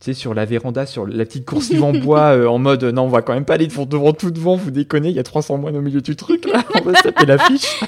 tu 0.00 0.04
sais, 0.04 0.14
sur 0.14 0.32
la 0.32 0.44
véranda, 0.44 0.86
sur 0.86 1.06
la 1.06 1.24
petite 1.24 1.44
coursive 1.44 1.82
en 1.82 1.92
bois, 1.92 2.48
en 2.48 2.58
mode 2.58 2.84
non, 2.84 3.02
on 3.02 3.08
va 3.08 3.22
quand 3.22 3.34
même 3.34 3.44
pas 3.44 3.54
aller 3.54 3.66
devant, 3.66 4.12
tout 4.12 4.30
devant, 4.30 4.54
vous 4.54 4.70
déconnez, 4.70 5.08
il 5.08 5.16
y 5.16 5.18
a 5.18 5.24
300 5.24 5.58
moines 5.58 5.76
au 5.76 5.80
milieu 5.80 6.00
du 6.00 6.14
truc, 6.14 6.46
là, 6.46 6.62
on 6.76 6.82
va 6.82 6.94
se 6.94 7.02
taper 7.02 7.26
l'affiche. 7.26 7.80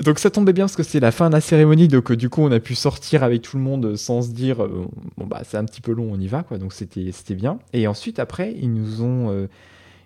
Donc 0.00 0.18
ça 0.18 0.30
tombait 0.30 0.52
bien 0.52 0.64
parce 0.64 0.76
que 0.76 0.82
c'est 0.82 1.00
la 1.00 1.12
fin 1.12 1.28
de 1.28 1.34
la 1.34 1.40
cérémonie, 1.40 1.88
donc 1.88 2.10
euh, 2.10 2.16
du 2.16 2.28
coup 2.28 2.42
on 2.42 2.50
a 2.50 2.60
pu 2.60 2.74
sortir 2.74 3.22
avec 3.22 3.42
tout 3.42 3.56
le 3.56 3.62
monde 3.62 3.84
euh, 3.86 3.96
sans 3.96 4.22
se 4.22 4.30
dire 4.30 4.62
euh, 4.62 4.88
bon 5.16 5.26
bah 5.26 5.42
c'est 5.44 5.56
un 5.56 5.64
petit 5.64 5.80
peu 5.80 5.92
long, 5.92 6.10
on 6.12 6.20
y 6.20 6.26
va 6.26 6.42
quoi. 6.42 6.58
Donc 6.58 6.72
c'était 6.72 7.10
c'était 7.12 7.34
bien. 7.34 7.58
Et 7.72 7.86
ensuite 7.86 8.18
après 8.18 8.54
ils 8.56 8.72
nous 8.72 9.02
ont 9.02 9.48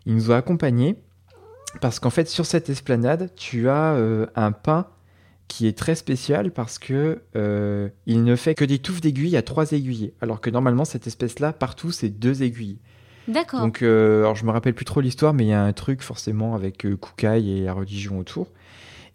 ils 0.07 0.15
nous 0.15 0.31
ont 0.31 0.35
accompagnés 0.35 0.97
parce 1.81 2.01
qu'en 2.01 2.11
fait 2.11 2.29
sur 2.29 2.47
cette 2.47 2.69
esplanade 2.69 3.31
tu 3.37 3.69
as 3.69 3.97
un 4.35 4.53
pain 4.53 4.87
qui 5.49 5.67
est 5.67 5.77
très 5.77 5.95
spécial 5.95 6.51
parce 6.51 6.79
que 6.79 7.21
il 8.07 8.25
ne 8.25 8.37
fait 8.37 8.55
que 8.55 8.65
des 8.65 8.79
touffes 8.79 9.01
d'aiguilles 9.01 9.37
à 9.37 9.43
trois 9.43 9.73
aiguillés, 9.73 10.15
alors 10.21 10.41
que 10.41 10.51
normalement 10.51 10.85
cette 10.85 11.07
espèce 11.07 11.39
là 11.39 11.53
partout 11.53 11.93
c'est 11.93 12.11
deux 12.11 12.43
aiguilles. 12.43 12.79
D'accord. 13.29 13.61
Donc, 13.61 13.83
alors 13.83 14.35
je 14.35 14.45
me 14.45 14.51
rappelle 14.51 14.75
plus 14.75 14.85
trop 14.85 15.01
l'histoire, 15.01 15.33
mais 15.33 15.45
il 15.45 15.49
y 15.49 15.53
a 15.53 15.63
un 15.63 15.73
truc 15.73 16.03
forcément 16.03 16.55
avec 16.55 16.79
Kukai 16.79 17.47
et 17.47 17.61
la 17.65 17.73
religion 17.73 18.19
autour. 18.19 18.49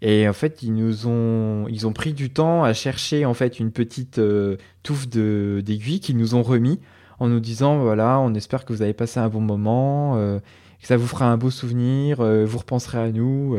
Et 0.01 0.27
en 0.27 0.33
fait, 0.33 0.61
ils 0.61 0.73
nous 0.73 1.07
ont, 1.07 1.67
ils 1.69 1.87
ont 1.87 1.93
pris 1.93 2.13
du 2.13 2.29
temps 2.29 2.63
à 2.63 2.73
chercher 2.73 3.25
en 3.25 3.33
fait 3.33 3.59
une 3.59 3.71
petite 3.71 4.19
euh, 4.19 4.57
touffe 4.83 5.09
de 5.09 5.61
d'aiguilles 5.65 5.99
qu'ils 5.99 6.17
nous 6.17 6.35
ont 6.35 6.43
remis 6.43 6.79
en 7.19 7.27
nous 7.29 7.39
disant 7.39 7.79
voilà, 7.79 8.19
on 8.19 8.33
espère 8.35 8.63
que 8.65 8.73
vous 8.73 8.83
avez 8.83 8.93
passé 8.93 9.19
un 9.19 9.29
bon 9.29 9.41
moment, 9.41 10.15
euh, 10.17 10.39
que 10.81 10.87
ça 10.87 10.97
vous 10.97 11.07
fera 11.07 11.25
un 11.25 11.37
beau 11.37 11.49
souvenir, 11.49 12.21
euh, 12.21 12.45
vous 12.45 12.59
repenserez 12.59 12.99
à 12.99 13.11
nous. 13.11 13.57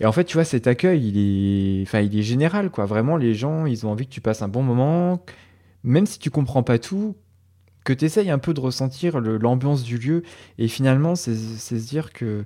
Et 0.00 0.06
en 0.06 0.12
fait, 0.12 0.24
tu 0.24 0.34
vois, 0.36 0.44
cet 0.44 0.66
accueil, 0.66 1.08
il 1.08 1.18
est, 1.18 1.82
enfin, 1.82 2.00
il 2.00 2.18
est 2.18 2.22
général 2.22 2.70
quoi. 2.70 2.84
Vraiment, 2.86 3.16
les 3.16 3.34
gens, 3.34 3.66
ils 3.66 3.86
ont 3.86 3.90
envie 3.90 4.06
que 4.06 4.12
tu 4.12 4.20
passes 4.20 4.42
un 4.42 4.48
bon 4.48 4.62
moment, 4.62 5.22
même 5.84 6.06
si 6.06 6.18
tu 6.18 6.30
comprends 6.30 6.62
pas 6.64 6.78
tout. 6.78 7.16
que 7.84 7.92
tu 7.92 8.04
essayes 8.04 8.30
un 8.30 8.38
peu 8.38 8.54
de 8.54 8.60
ressentir 8.60 9.20
l'ambiance 9.20 9.84
du 9.84 9.98
lieu. 9.98 10.22
Et 10.58 10.68
finalement, 10.68 11.14
c'est 11.14 11.36
se 11.36 11.74
dire 11.76 12.12
que 12.12 12.44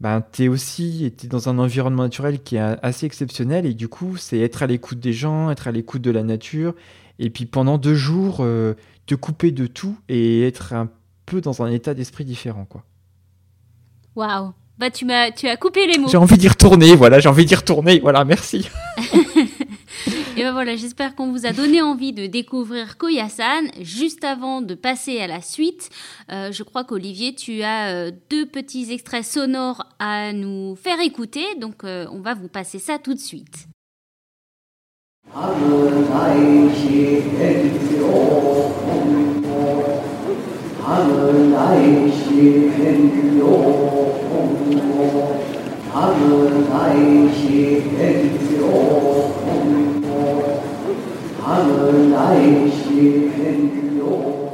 ben, 0.00 0.22
tu 0.32 0.44
es 0.44 0.48
aussi 0.48 1.04
es 1.04 1.26
dans 1.26 1.48
un 1.48 1.58
environnement 1.58 2.02
naturel 2.02 2.42
qui 2.42 2.56
est 2.56 2.60
assez 2.82 3.06
exceptionnel. 3.06 3.66
Et 3.66 3.74
du 3.74 3.88
coup, 3.88 4.16
c'est 4.16 4.38
être 4.40 4.62
à 4.62 4.66
l'écoute 4.66 5.00
des 5.00 5.12
gens, 5.12 5.50
être 5.50 5.68
à 5.68 5.72
l'écoute 5.72 6.02
de 6.02 6.10
la 6.10 6.22
nature. 6.22 6.74
Et 7.18 7.30
puis 7.30 7.46
pendant 7.46 7.78
deux 7.78 7.94
jours, 7.94 8.38
euh, 8.40 8.74
te 9.06 9.14
couper 9.14 9.50
de 9.52 9.66
tout 9.66 9.96
et 10.08 10.46
être 10.46 10.72
un 10.74 10.90
peu 11.24 11.40
dans 11.40 11.62
un 11.62 11.70
état 11.70 11.94
d'esprit 11.94 12.24
différent. 12.24 12.66
quoi. 12.66 12.84
Waouh 14.14 14.52
bah 14.78 14.90
tu 14.90 15.06
m'as 15.06 15.30
tu 15.30 15.48
as 15.48 15.56
coupé 15.56 15.86
les 15.86 15.98
mots. 15.98 16.08
J'ai 16.08 16.18
envie 16.18 16.36
d'y 16.36 16.48
retourner, 16.48 16.94
voilà, 16.94 17.18
j'ai 17.18 17.30
envie 17.30 17.46
d'y 17.46 17.54
retourner, 17.54 17.98
voilà, 17.98 18.24
merci. 18.24 18.68
Ben 20.46 20.52
voilà, 20.52 20.76
j'espère 20.76 21.16
qu'on 21.16 21.32
vous 21.32 21.44
a 21.44 21.50
donné 21.52 21.82
envie 21.82 22.12
de 22.12 22.28
découvrir 22.28 22.98
Koyasan. 22.98 23.66
Juste 23.80 24.22
avant 24.22 24.62
de 24.62 24.76
passer 24.76 25.18
à 25.18 25.26
la 25.26 25.40
suite, 25.40 25.90
euh, 26.30 26.52
je 26.52 26.62
crois 26.62 26.84
qu'Olivier, 26.84 27.34
tu 27.34 27.62
as 27.62 27.88
euh, 27.88 28.12
deux 28.30 28.46
petits 28.46 28.92
extraits 28.92 29.24
sonores 29.24 29.82
à 29.98 30.32
nous 30.32 30.76
faire 30.76 31.00
écouter, 31.00 31.56
donc 31.56 31.82
euh, 31.82 32.06
on 32.12 32.20
va 32.20 32.34
vous 32.34 32.46
passer 32.46 32.78
ça 32.78 33.00
tout 33.00 33.12
de 33.12 33.18
suite. 33.18 33.66
alle 51.46 52.08
Leichen 52.10 53.98
los. 53.98 54.45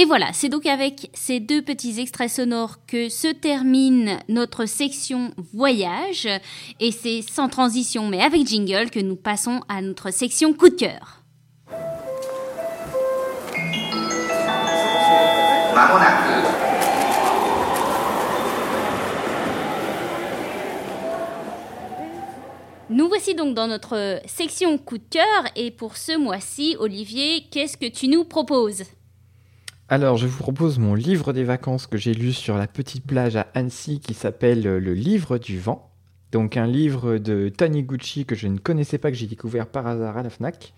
Et 0.00 0.04
voilà, 0.04 0.28
c'est 0.32 0.48
donc 0.48 0.64
avec 0.64 1.10
ces 1.12 1.40
deux 1.40 1.60
petits 1.60 1.98
extraits 1.98 2.30
sonores 2.30 2.76
que 2.86 3.08
se 3.08 3.26
termine 3.26 4.20
notre 4.28 4.64
section 4.64 5.32
voyage. 5.52 6.28
Et 6.78 6.92
c'est 6.92 7.20
sans 7.20 7.48
transition, 7.48 8.06
mais 8.06 8.22
avec 8.22 8.46
jingle, 8.46 8.90
que 8.90 9.00
nous 9.00 9.16
passons 9.16 9.60
à 9.68 9.82
notre 9.82 10.12
section 10.12 10.54
coup 10.54 10.68
de 10.68 10.76
cœur. 10.76 11.24
Nous 22.88 23.08
voici 23.08 23.34
donc 23.34 23.56
dans 23.56 23.66
notre 23.66 24.20
section 24.26 24.78
coup 24.78 24.98
de 24.98 25.08
cœur 25.10 25.44
et 25.56 25.72
pour 25.72 25.96
ce 25.96 26.16
mois-ci, 26.16 26.76
Olivier, 26.78 27.46
qu'est-ce 27.50 27.76
que 27.76 27.88
tu 27.88 28.06
nous 28.06 28.22
proposes? 28.22 28.84
Alors, 29.90 30.18
je 30.18 30.26
vous 30.26 30.36
propose 30.36 30.78
mon 30.78 30.94
livre 30.94 31.32
des 31.32 31.44
vacances 31.44 31.86
que 31.86 31.96
j'ai 31.96 32.12
lu 32.12 32.34
sur 32.34 32.58
la 32.58 32.66
petite 32.66 33.06
plage 33.06 33.36
à 33.36 33.46
Annecy 33.54 34.00
qui 34.00 34.12
s'appelle 34.12 34.62
Le 34.62 34.92
livre 34.92 35.38
du 35.38 35.58
vent. 35.58 35.90
Donc, 36.30 36.58
un 36.58 36.66
livre 36.66 37.16
de 37.16 37.48
Taniguchi 37.48 38.26
que 38.26 38.34
je 38.34 38.48
ne 38.48 38.58
connaissais 38.58 38.98
pas, 38.98 39.10
que 39.10 39.16
j'ai 39.16 39.26
découvert 39.26 39.66
par 39.66 39.86
hasard 39.86 40.18
à 40.18 40.22
la 40.22 40.28
Fnac. 40.28 40.74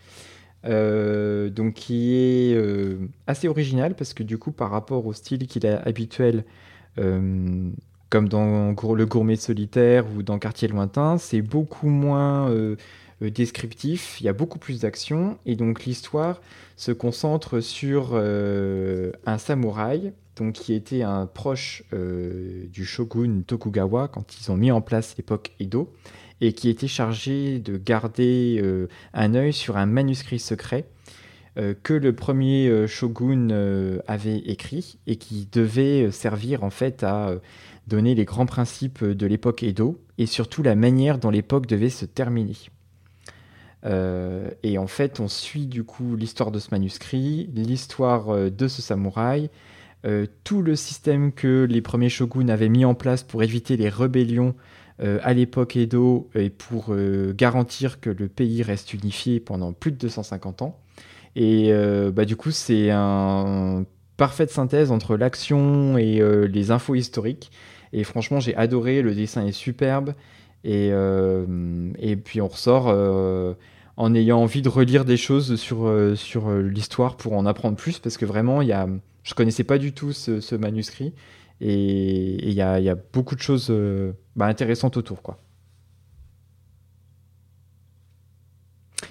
Euh, 0.64 1.50
donc, 1.50 1.74
qui 1.74 2.14
est 2.14 2.54
euh, 2.54 3.08
assez 3.26 3.48
original 3.48 3.96
parce 3.96 4.14
que, 4.14 4.22
du 4.22 4.38
coup, 4.38 4.52
par 4.52 4.70
rapport 4.70 5.04
au 5.04 5.12
style 5.12 5.48
qu'il 5.48 5.66
a 5.66 5.80
habituel, 5.80 6.44
euh, 6.98 7.68
comme 8.10 8.28
dans 8.28 8.74
Le 8.94 9.06
Gourmet 9.06 9.36
Solitaire 9.36 10.04
ou 10.14 10.22
dans 10.22 10.38
Quartier 10.38 10.68
Lointain, 10.68 11.18
c'est 11.18 11.42
beaucoup 11.42 11.88
moins 11.88 12.48
euh, 12.50 12.76
descriptif, 13.28 14.20
il 14.20 14.24
y 14.24 14.28
a 14.28 14.32
beaucoup 14.32 14.58
plus 14.58 14.80
d'action, 14.80 15.38
et 15.44 15.56
donc 15.56 15.84
l'histoire 15.84 16.40
se 16.76 16.92
concentre 16.92 17.60
sur 17.60 18.10
euh, 18.12 19.12
un 19.26 19.38
samouraï 19.38 20.12
donc, 20.36 20.54
qui 20.54 20.72
était 20.72 21.02
un 21.02 21.26
proche 21.26 21.82
euh, 21.92 22.64
du 22.68 22.86
shogun 22.86 23.42
Tokugawa 23.46 24.08
quand 24.08 24.38
ils 24.38 24.50
ont 24.50 24.56
mis 24.56 24.70
en 24.70 24.80
place 24.80 25.14
l'époque 25.18 25.52
Edo, 25.60 25.92
et 26.40 26.54
qui 26.54 26.70
était 26.70 26.88
chargé 26.88 27.58
de 27.58 27.76
garder 27.76 28.64
un 29.12 29.34
œil 29.34 29.52
sur 29.52 29.76
un 29.76 29.84
manuscrit 29.84 30.38
secret 30.38 30.86
que 31.82 31.92
le 31.92 32.14
premier 32.14 32.86
shogun 32.86 34.00
avait 34.06 34.38
écrit 34.38 34.96
et 35.06 35.16
qui 35.16 35.46
devait 35.52 36.10
servir 36.10 36.64
en 36.64 36.70
fait 36.70 37.02
à 37.02 37.34
donner 37.88 38.14
les 38.14 38.24
grands 38.24 38.46
principes 38.46 39.04
de 39.04 39.26
l'époque 39.26 39.62
Edo 39.62 40.00
et 40.16 40.24
surtout 40.24 40.62
la 40.62 40.76
manière 40.76 41.18
dont 41.18 41.28
l'époque 41.28 41.66
devait 41.66 41.90
se 41.90 42.06
terminer. 42.06 42.56
Euh, 43.86 44.50
et 44.62 44.78
en 44.78 44.86
fait, 44.86 45.20
on 45.20 45.28
suit 45.28 45.66
du 45.66 45.84
coup 45.84 46.16
l'histoire 46.16 46.50
de 46.50 46.58
ce 46.58 46.68
manuscrit, 46.70 47.50
l'histoire 47.54 48.30
euh, 48.30 48.50
de 48.50 48.68
ce 48.68 48.82
samouraï, 48.82 49.50
euh, 50.04 50.26
tout 50.44 50.62
le 50.62 50.76
système 50.76 51.32
que 51.32 51.66
les 51.68 51.80
premiers 51.80 52.08
shoguns 52.08 52.48
avaient 52.48 52.68
mis 52.68 52.84
en 52.84 52.94
place 52.94 53.22
pour 53.22 53.42
éviter 53.42 53.76
les 53.76 53.88
rébellions 53.88 54.54
à 55.22 55.32
l'époque 55.32 55.76
Edo 55.76 56.28
et 56.34 56.50
pour 56.50 56.94
garantir 57.34 58.00
que 58.00 58.10
le 58.10 58.28
pays 58.28 58.62
reste 58.62 58.92
unifié 58.92 59.40
pendant 59.40 59.72
plus 59.72 59.92
de 59.92 59.96
250 59.96 60.60
ans. 60.60 60.78
Et 61.36 61.72
bah, 62.12 62.26
du 62.26 62.36
coup, 62.36 62.50
c'est 62.50 62.90
un 62.90 63.86
parfaite 64.18 64.50
synthèse 64.50 64.92
entre 64.92 65.16
l'action 65.16 65.96
et 65.96 66.20
les 66.46 66.70
infos 66.70 66.96
historiques. 66.96 67.50
Et 67.94 68.04
franchement, 68.04 68.40
j'ai 68.40 68.54
adoré, 68.56 69.00
le 69.00 69.14
dessin 69.14 69.46
est 69.46 69.52
superbe. 69.52 70.12
Et, 70.64 70.90
et 71.98 72.16
puis 72.16 72.40
on 72.40 72.48
ressort 72.48 72.88
en 74.00 74.14
ayant 74.14 74.38
envie 74.38 74.62
de 74.62 74.70
relire 74.70 75.04
des 75.04 75.18
choses 75.18 75.56
sur, 75.56 75.86
euh, 75.86 76.16
sur 76.16 76.48
euh, 76.48 76.62
l'histoire 76.62 77.18
pour 77.18 77.34
en 77.34 77.44
apprendre 77.44 77.76
plus, 77.76 77.98
parce 77.98 78.16
que 78.16 78.24
vraiment, 78.24 78.62
y 78.62 78.72
a, 78.72 78.88
je 79.24 79.34
connaissais 79.34 79.62
pas 79.62 79.76
du 79.76 79.92
tout 79.92 80.12
ce, 80.14 80.54
manuscrit, 80.54 81.12
et 81.60 82.48
il 82.48 82.54
y 82.54 82.62
a, 82.62 82.80
y 82.80 82.88
a, 82.88 82.94
beaucoup 82.94 83.34
de 83.34 83.42
choses 83.42 83.66
euh, 83.68 84.12
bah, 84.36 84.46
intéressantes 84.46 84.96
autour. 84.96 85.20
quoi. 85.20 85.38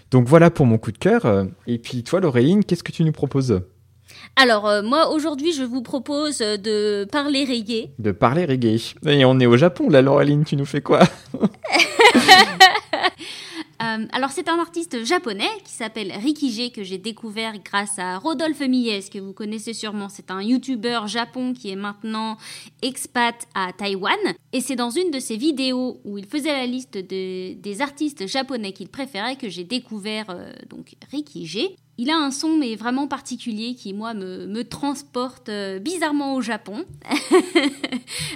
Donc 0.09 0.27
voilà 0.27 0.49
pour 0.49 0.65
mon 0.65 0.79
coup 0.79 0.91
de 0.91 0.97
cœur. 0.97 1.45
Et 1.67 1.77
puis 1.77 2.01
toi, 2.03 2.19
Laureline, 2.19 2.63
qu'est-ce 2.63 2.81
que 2.81 2.91
tu 2.91 3.03
nous 3.03 3.11
proposes? 3.11 3.61
Alors, 4.35 4.81
moi, 4.81 5.11
aujourd'hui, 5.11 5.51
je 5.51 5.61
vous 5.61 5.83
propose 5.83 6.39
de 6.39 7.05
parler 7.11 7.45
reggae. 7.45 7.91
De 7.99 8.11
parler 8.11 8.45
reggae. 8.45 8.95
Et 9.05 9.23
on 9.23 9.39
est 9.39 9.45
au 9.45 9.55
Japon, 9.55 9.87
là, 9.87 10.01
Laureline, 10.01 10.45
tu 10.45 10.55
nous 10.55 10.65
fais 10.65 10.81
quoi? 10.81 11.01
Euh, 13.99 14.05
alors 14.11 14.31
c'est 14.31 14.49
un 14.49 14.59
artiste 14.59 15.03
japonais 15.03 15.49
qui 15.63 15.73
s'appelle 15.73 16.11
Rikige 16.11 16.71
que 16.71 16.83
j'ai 16.83 16.97
découvert 16.97 17.53
grâce 17.63 17.99
à 17.99 18.17
Rodolphe 18.17 18.61
Mies 18.61 19.09
que 19.11 19.19
vous 19.19 19.33
connaissez 19.33 19.73
sûrement. 19.73 20.09
C'est 20.09 20.31
un 20.31 20.41
youtubeur 20.41 21.07
japon 21.07 21.53
qui 21.53 21.69
est 21.69 21.75
maintenant 21.75 22.37
expat 22.81 23.47
à 23.53 23.71
Taïwan. 23.73 24.17
Et 24.53 24.61
c'est 24.61 24.75
dans 24.75 24.89
une 24.89 25.11
de 25.11 25.19
ses 25.19 25.37
vidéos 25.37 25.99
où 26.03 26.17
il 26.17 26.25
faisait 26.25 26.51
la 26.51 26.65
liste 26.65 26.97
des 26.97 27.77
artistes 27.81 28.27
japonais 28.27 28.71
qu'il 28.71 28.89
préférait 28.89 29.35
que 29.35 29.49
j'ai 29.49 29.63
découvert 29.63 30.29
euh, 30.29 30.51
donc 30.69 30.95
Rikige. 31.11 31.69
Il 32.01 32.09
a 32.09 32.15
un 32.15 32.31
son 32.31 32.55
mais 32.55 32.77
vraiment 32.77 33.09
particulier 33.09 33.75
qui 33.75 33.91
moi 33.91 34.13
me, 34.13 34.61
transporte 34.63 35.49
euh, 35.49 35.79
bizarrement 35.79 36.35
au 36.35 36.41
Japon. 36.41 36.85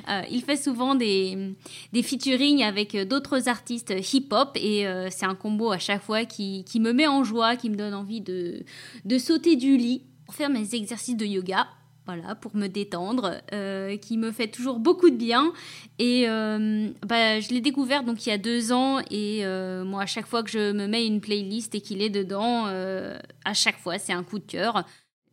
Euh, 0.09 0.21
il 0.29 0.41
fait 0.41 0.57
souvent 0.57 0.95
des, 0.95 1.55
des 1.93 2.03
featuring 2.03 2.61
avec 2.61 2.95
d'autres 3.07 3.47
artistes 3.47 3.93
hip-hop 4.13 4.49
et 4.55 4.85
euh, 4.85 5.07
c'est 5.09 5.25
un 5.25 5.33
combo 5.33 5.71
à 5.71 5.77
chaque 5.77 6.01
fois 6.01 6.25
qui, 6.25 6.65
qui, 6.65 6.81
me 6.81 6.91
met 6.91 7.07
en 7.07 7.23
joie, 7.23 7.55
qui 7.55 7.69
me 7.69 7.75
donne 7.75 7.93
envie 7.93 8.19
de, 8.19 8.63
de 9.05 9.17
sauter 9.17 9.55
du 9.55 9.77
lit 9.77 10.03
pour 10.25 10.35
faire 10.35 10.49
mes 10.49 10.75
exercices 10.75 11.15
de 11.15 11.25
yoga 11.25 11.67
voilà, 12.05 12.35
pour 12.35 12.55
me 12.55 12.67
détendre, 12.67 13.41
euh, 13.53 13.95
qui 13.97 14.17
me 14.17 14.31
fait 14.31 14.49
toujours 14.49 14.79
beaucoup 14.79 15.09
de 15.09 15.15
bien. 15.15 15.53
Et 15.99 16.25
euh, 16.27 16.89
bah, 17.05 17.39
je 17.39 17.49
l'ai 17.49 17.61
découvert 17.61 18.03
donc 18.03 18.25
il 18.25 18.29
y 18.29 18.33
a 18.33 18.37
deux 18.37 18.73
ans, 18.73 18.99
et 19.09 19.45
euh, 19.45 19.85
moi, 19.85 20.03
à 20.03 20.05
chaque 20.05 20.27
fois 20.27 20.43
que 20.43 20.49
je 20.49 20.73
me 20.73 20.85
mets 20.87 21.05
une 21.05 21.21
playlist 21.21 21.75
et 21.75 21.81
qu'il 21.81 22.01
est 22.01 22.09
dedans, 22.09 22.65
à 22.65 23.53
chaque 23.53 23.77
fois, 23.77 23.97
c'est 23.97 24.13
un 24.13 24.23
coup 24.23 24.39
de 24.39 24.45
cœur. 24.45 24.83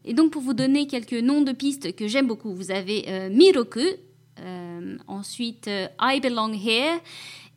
Et 0.05 0.15
donc, 0.15 0.31
pour 0.33 0.43
vous 0.43 0.55
donner 0.55 0.87
quelques 0.87 1.13
noms 1.13 1.43
de 1.43 1.53
pistes 1.53 1.95
que 1.95 2.07
j'aime 2.07 2.27
beaucoup, 2.27 2.55
vous 2.55 2.71
avez 2.71 3.29
Miroku, 3.31 3.81
ensuite 5.09 5.69
I 6.01 6.21
Belong 6.21 6.55
Here, 6.55 7.01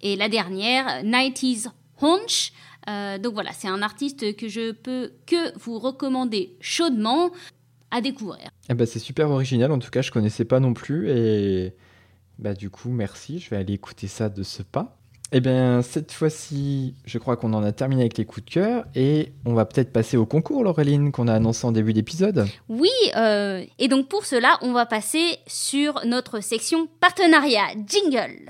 Et 0.01 0.15
la 0.15 0.27
dernière, 0.27 1.03
90s 1.03 1.69
Hunch. 2.01 2.51
Donc 3.21 3.33
voilà, 3.33 3.51
c'est 3.53 3.69
un 3.69 3.81
artiste 3.81 4.35
que 4.35 4.47
je 4.47 4.71
peux 4.71 5.13
que 5.25 5.57
vous 5.59 5.79
recommander 5.79 6.57
chaudement 6.59 7.31
à 7.93 8.01
découvrir. 8.01 8.49
Eh 8.69 8.73
ben, 8.73 8.85
c'est 8.85 8.99
super 8.99 9.29
original, 9.29 9.71
en 9.71 9.79
tout 9.79 9.91
cas 9.91 10.01
je 10.01 10.11
connaissais 10.11 10.45
pas 10.45 10.59
non 10.59 10.73
plus 10.73 11.09
et 11.09 11.73
bah 12.39 12.53
du 12.53 12.69
coup 12.69 12.89
merci, 12.89 13.39
je 13.39 13.49
vais 13.49 13.57
aller 13.57 13.73
écouter 13.73 14.07
ça 14.07 14.29
de 14.29 14.43
ce 14.43 14.63
pas. 14.63 14.97
Eh 15.35 15.39
bien, 15.39 15.81
cette 15.81 16.11
fois-ci, 16.11 16.93
je 17.05 17.17
crois 17.17 17.37
qu'on 17.37 17.53
en 17.53 17.63
a 17.63 17.71
terminé 17.71 18.03
avec 18.03 18.19
les 18.19 18.25
coups 18.25 18.45
de 18.45 18.51
cœur 18.51 18.85
et 18.93 19.33
on 19.45 19.55
va 19.55 19.65
peut-être 19.65 19.91
passer 19.91 20.15
au 20.15 20.27
concours, 20.27 20.63
Laureline, 20.63 21.11
qu'on 21.11 21.27
a 21.27 21.33
annoncé 21.33 21.65
en 21.65 21.71
début 21.71 21.91
d'épisode. 21.91 22.45
Oui, 22.69 22.91
euh, 23.15 23.65
et 23.79 23.87
donc 23.87 24.09
pour 24.09 24.25
cela, 24.25 24.59
on 24.61 24.73
va 24.73 24.85
passer 24.85 25.37
sur 25.47 26.01
notre 26.05 26.39
section 26.39 26.87
partenariat 26.99 27.65
jingle. 27.87 28.45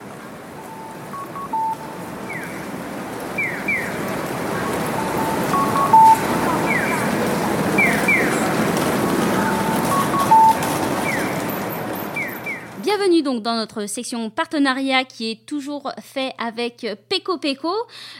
Bienvenue 12.95 13.23
donc 13.23 13.41
dans 13.41 13.55
notre 13.55 13.87
section 13.87 14.29
partenariat 14.29 15.03
qui 15.03 15.31
est 15.31 15.47
toujours 15.47 15.91
fait 15.99 16.31
avec 16.37 16.85
Peco 17.09 17.39
Peco. 17.39 17.73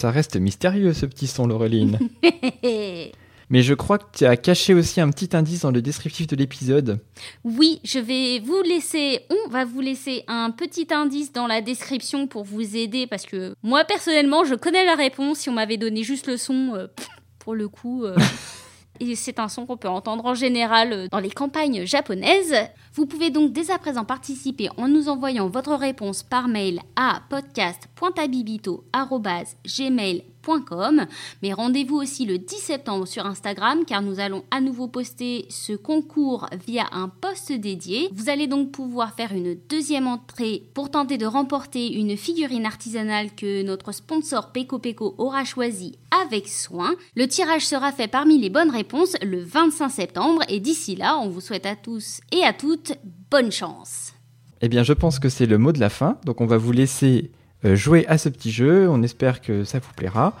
Ça 0.00 0.10
reste 0.10 0.36
mystérieux 0.36 0.92
ce 0.92 1.06
petit 1.06 1.26
son, 1.26 1.46
Laureline. 1.46 1.98
Mais 3.50 3.62
je 3.62 3.72
crois 3.72 3.96
que 3.98 4.04
tu 4.18 4.26
as 4.26 4.36
caché 4.36 4.74
aussi 4.74 5.00
un 5.00 5.10
petit 5.10 5.34
indice 5.34 5.60
dans 5.62 5.70
le 5.70 5.80
descriptif 5.80 6.26
de 6.26 6.36
l'épisode. 6.36 7.00
Oui, 7.44 7.80
je 7.82 7.98
vais 7.98 8.40
vous 8.40 8.60
laisser, 8.62 9.20
on 9.30 9.48
va 9.48 9.64
vous 9.64 9.80
laisser 9.80 10.22
un 10.28 10.50
petit 10.50 10.88
indice 10.90 11.32
dans 11.32 11.46
la 11.46 11.62
description 11.62 12.26
pour 12.26 12.44
vous 12.44 12.76
aider 12.76 13.06
parce 13.06 13.24
que 13.24 13.54
moi 13.62 13.84
personnellement, 13.84 14.44
je 14.44 14.54
connais 14.54 14.84
la 14.84 14.96
réponse. 14.96 15.38
Si 15.38 15.48
on 15.48 15.54
m'avait 15.54 15.78
donné 15.78 16.02
juste 16.02 16.26
le 16.26 16.36
son, 16.36 16.74
euh, 16.74 16.88
pour 17.38 17.54
le 17.54 17.68
coup. 17.68 18.04
euh, 18.04 18.16
Et 19.00 19.14
c'est 19.14 19.38
un 19.38 19.48
son 19.48 19.66
qu'on 19.66 19.76
peut 19.76 19.88
entendre 19.88 20.26
en 20.26 20.34
général 20.34 20.92
euh, 20.92 21.08
dans 21.10 21.20
les 21.20 21.30
campagnes 21.30 21.84
japonaises. 21.84 22.54
Vous 22.94 23.06
pouvez 23.06 23.30
donc 23.30 23.52
dès 23.52 23.70
à 23.70 23.78
présent 23.78 24.04
participer 24.04 24.68
en 24.76 24.88
nous 24.88 25.08
envoyant 25.08 25.48
votre 25.48 25.74
réponse 25.74 26.22
par 26.22 26.48
mail 26.48 26.80
à 26.96 27.22
Mais 31.42 31.52
rendez-vous 31.52 31.96
aussi 31.96 32.24
le 32.24 32.38
10 32.38 32.56
septembre 32.56 33.06
sur 33.06 33.26
Instagram 33.26 33.84
car 33.86 34.02
nous 34.02 34.20
allons 34.20 34.44
à 34.50 34.60
nouveau 34.60 34.88
poster 34.88 35.46
ce 35.50 35.72
concours 35.72 36.46
via 36.66 36.86
un 36.92 37.08
post 37.08 37.52
dédié. 37.52 38.08
Vous 38.12 38.28
allez 38.28 38.46
donc 38.46 38.72
pouvoir 38.72 39.14
faire 39.14 39.32
une 39.32 39.56
deuxième 39.68 40.06
entrée 40.06 40.64
pour 40.74 40.90
tenter 40.90 41.18
de 41.18 41.26
remporter 41.26 41.92
une 41.92 42.16
figurine 42.16 42.66
artisanale 42.66 43.34
que 43.34 43.62
notre 43.62 43.92
sponsor 43.92 44.52
Peko 44.52 44.78
Peko 44.78 45.14
aura 45.18 45.44
choisie 45.44 45.98
avec 46.22 46.48
soin. 46.48 46.94
Le 47.14 47.28
tirage 47.28 47.66
sera 47.66 47.92
fait 47.92 48.08
parmi 48.08 48.38
les 48.38 48.50
bonnes 48.50 48.70
réponses 48.70 49.16
le 49.22 49.42
25 49.42 49.88
septembre 49.88 50.42
et 50.48 50.60
d'ici 50.60 50.96
là, 50.96 51.18
on 51.18 51.28
vous 51.28 51.40
souhaite 51.40 51.66
à 51.66 51.76
tous 51.76 52.20
et 52.32 52.42
à 52.42 52.52
toutes 52.52 52.92
bonne 53.30 53.52
chance. 53.52 54.14
Eh 54.60 54.68
bien, 54.68 54.82
je 54.82 54.92
pense 54.92 55.18
que 55.18 55.28
c'est 55.28 55.46
le 55.46 55.58
mot 55.58 55.72
de 55.72 55.78
la 55.78 55.90
fin. 55.90 56.18
Donc, 56.24 56.40
on 56.40 56.46
va 56.46 56.56
vous 56.56 56.72
laisser 56.72 57.30
euh, 57.32 57.37
jouer 57.64 58.06
à 58.08 58.18
ce 58.18 58.28
petit 58.28 58.50
jeu. 58.50 58.88
On 58.88 59.02
espère 59.02 59.40
que 59.40 59.64
ça 59.64 59.78
vous 59.78 59.92
plaira. 59.96 60.34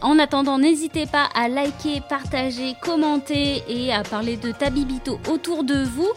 En 0.00 0.18
attendant, 0.18 0.58
n'hésitez 0.58 1.06
pas 1.06 1.28
à 1.34 1.48
liker, 1.48 2.00
partager, 2.08 2.74
commenter 2.80 3.64
et 3.68 3.92
à 3.92 4.04
parler 4.04 4.36
de 4.36 4.52
Tabibito 4.52 5.18
autour 5.28 5.64
de 5.64 5.82
vous. 5.82 6.08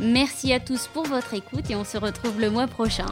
Merci 0.00 0.52
à 0.52 0.58
tous 0.58 0.88
pour 0.88 1.04
votre 1.04 1.34
écoute 1.34 1.70
et 1.70 1.76
on 1.76 1.84
se 1.84 1.98
retrouve 1.98 2.40
le 2.40 2.50
mois 2.50 2.66
prochain. 2.66 3.06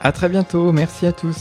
À 0.00 0.12
très 0.12 0.28
bientôt. 0.28 0.70
Merci 0.72 1.06
à 1.06 1.12
tous. 1.12 1.36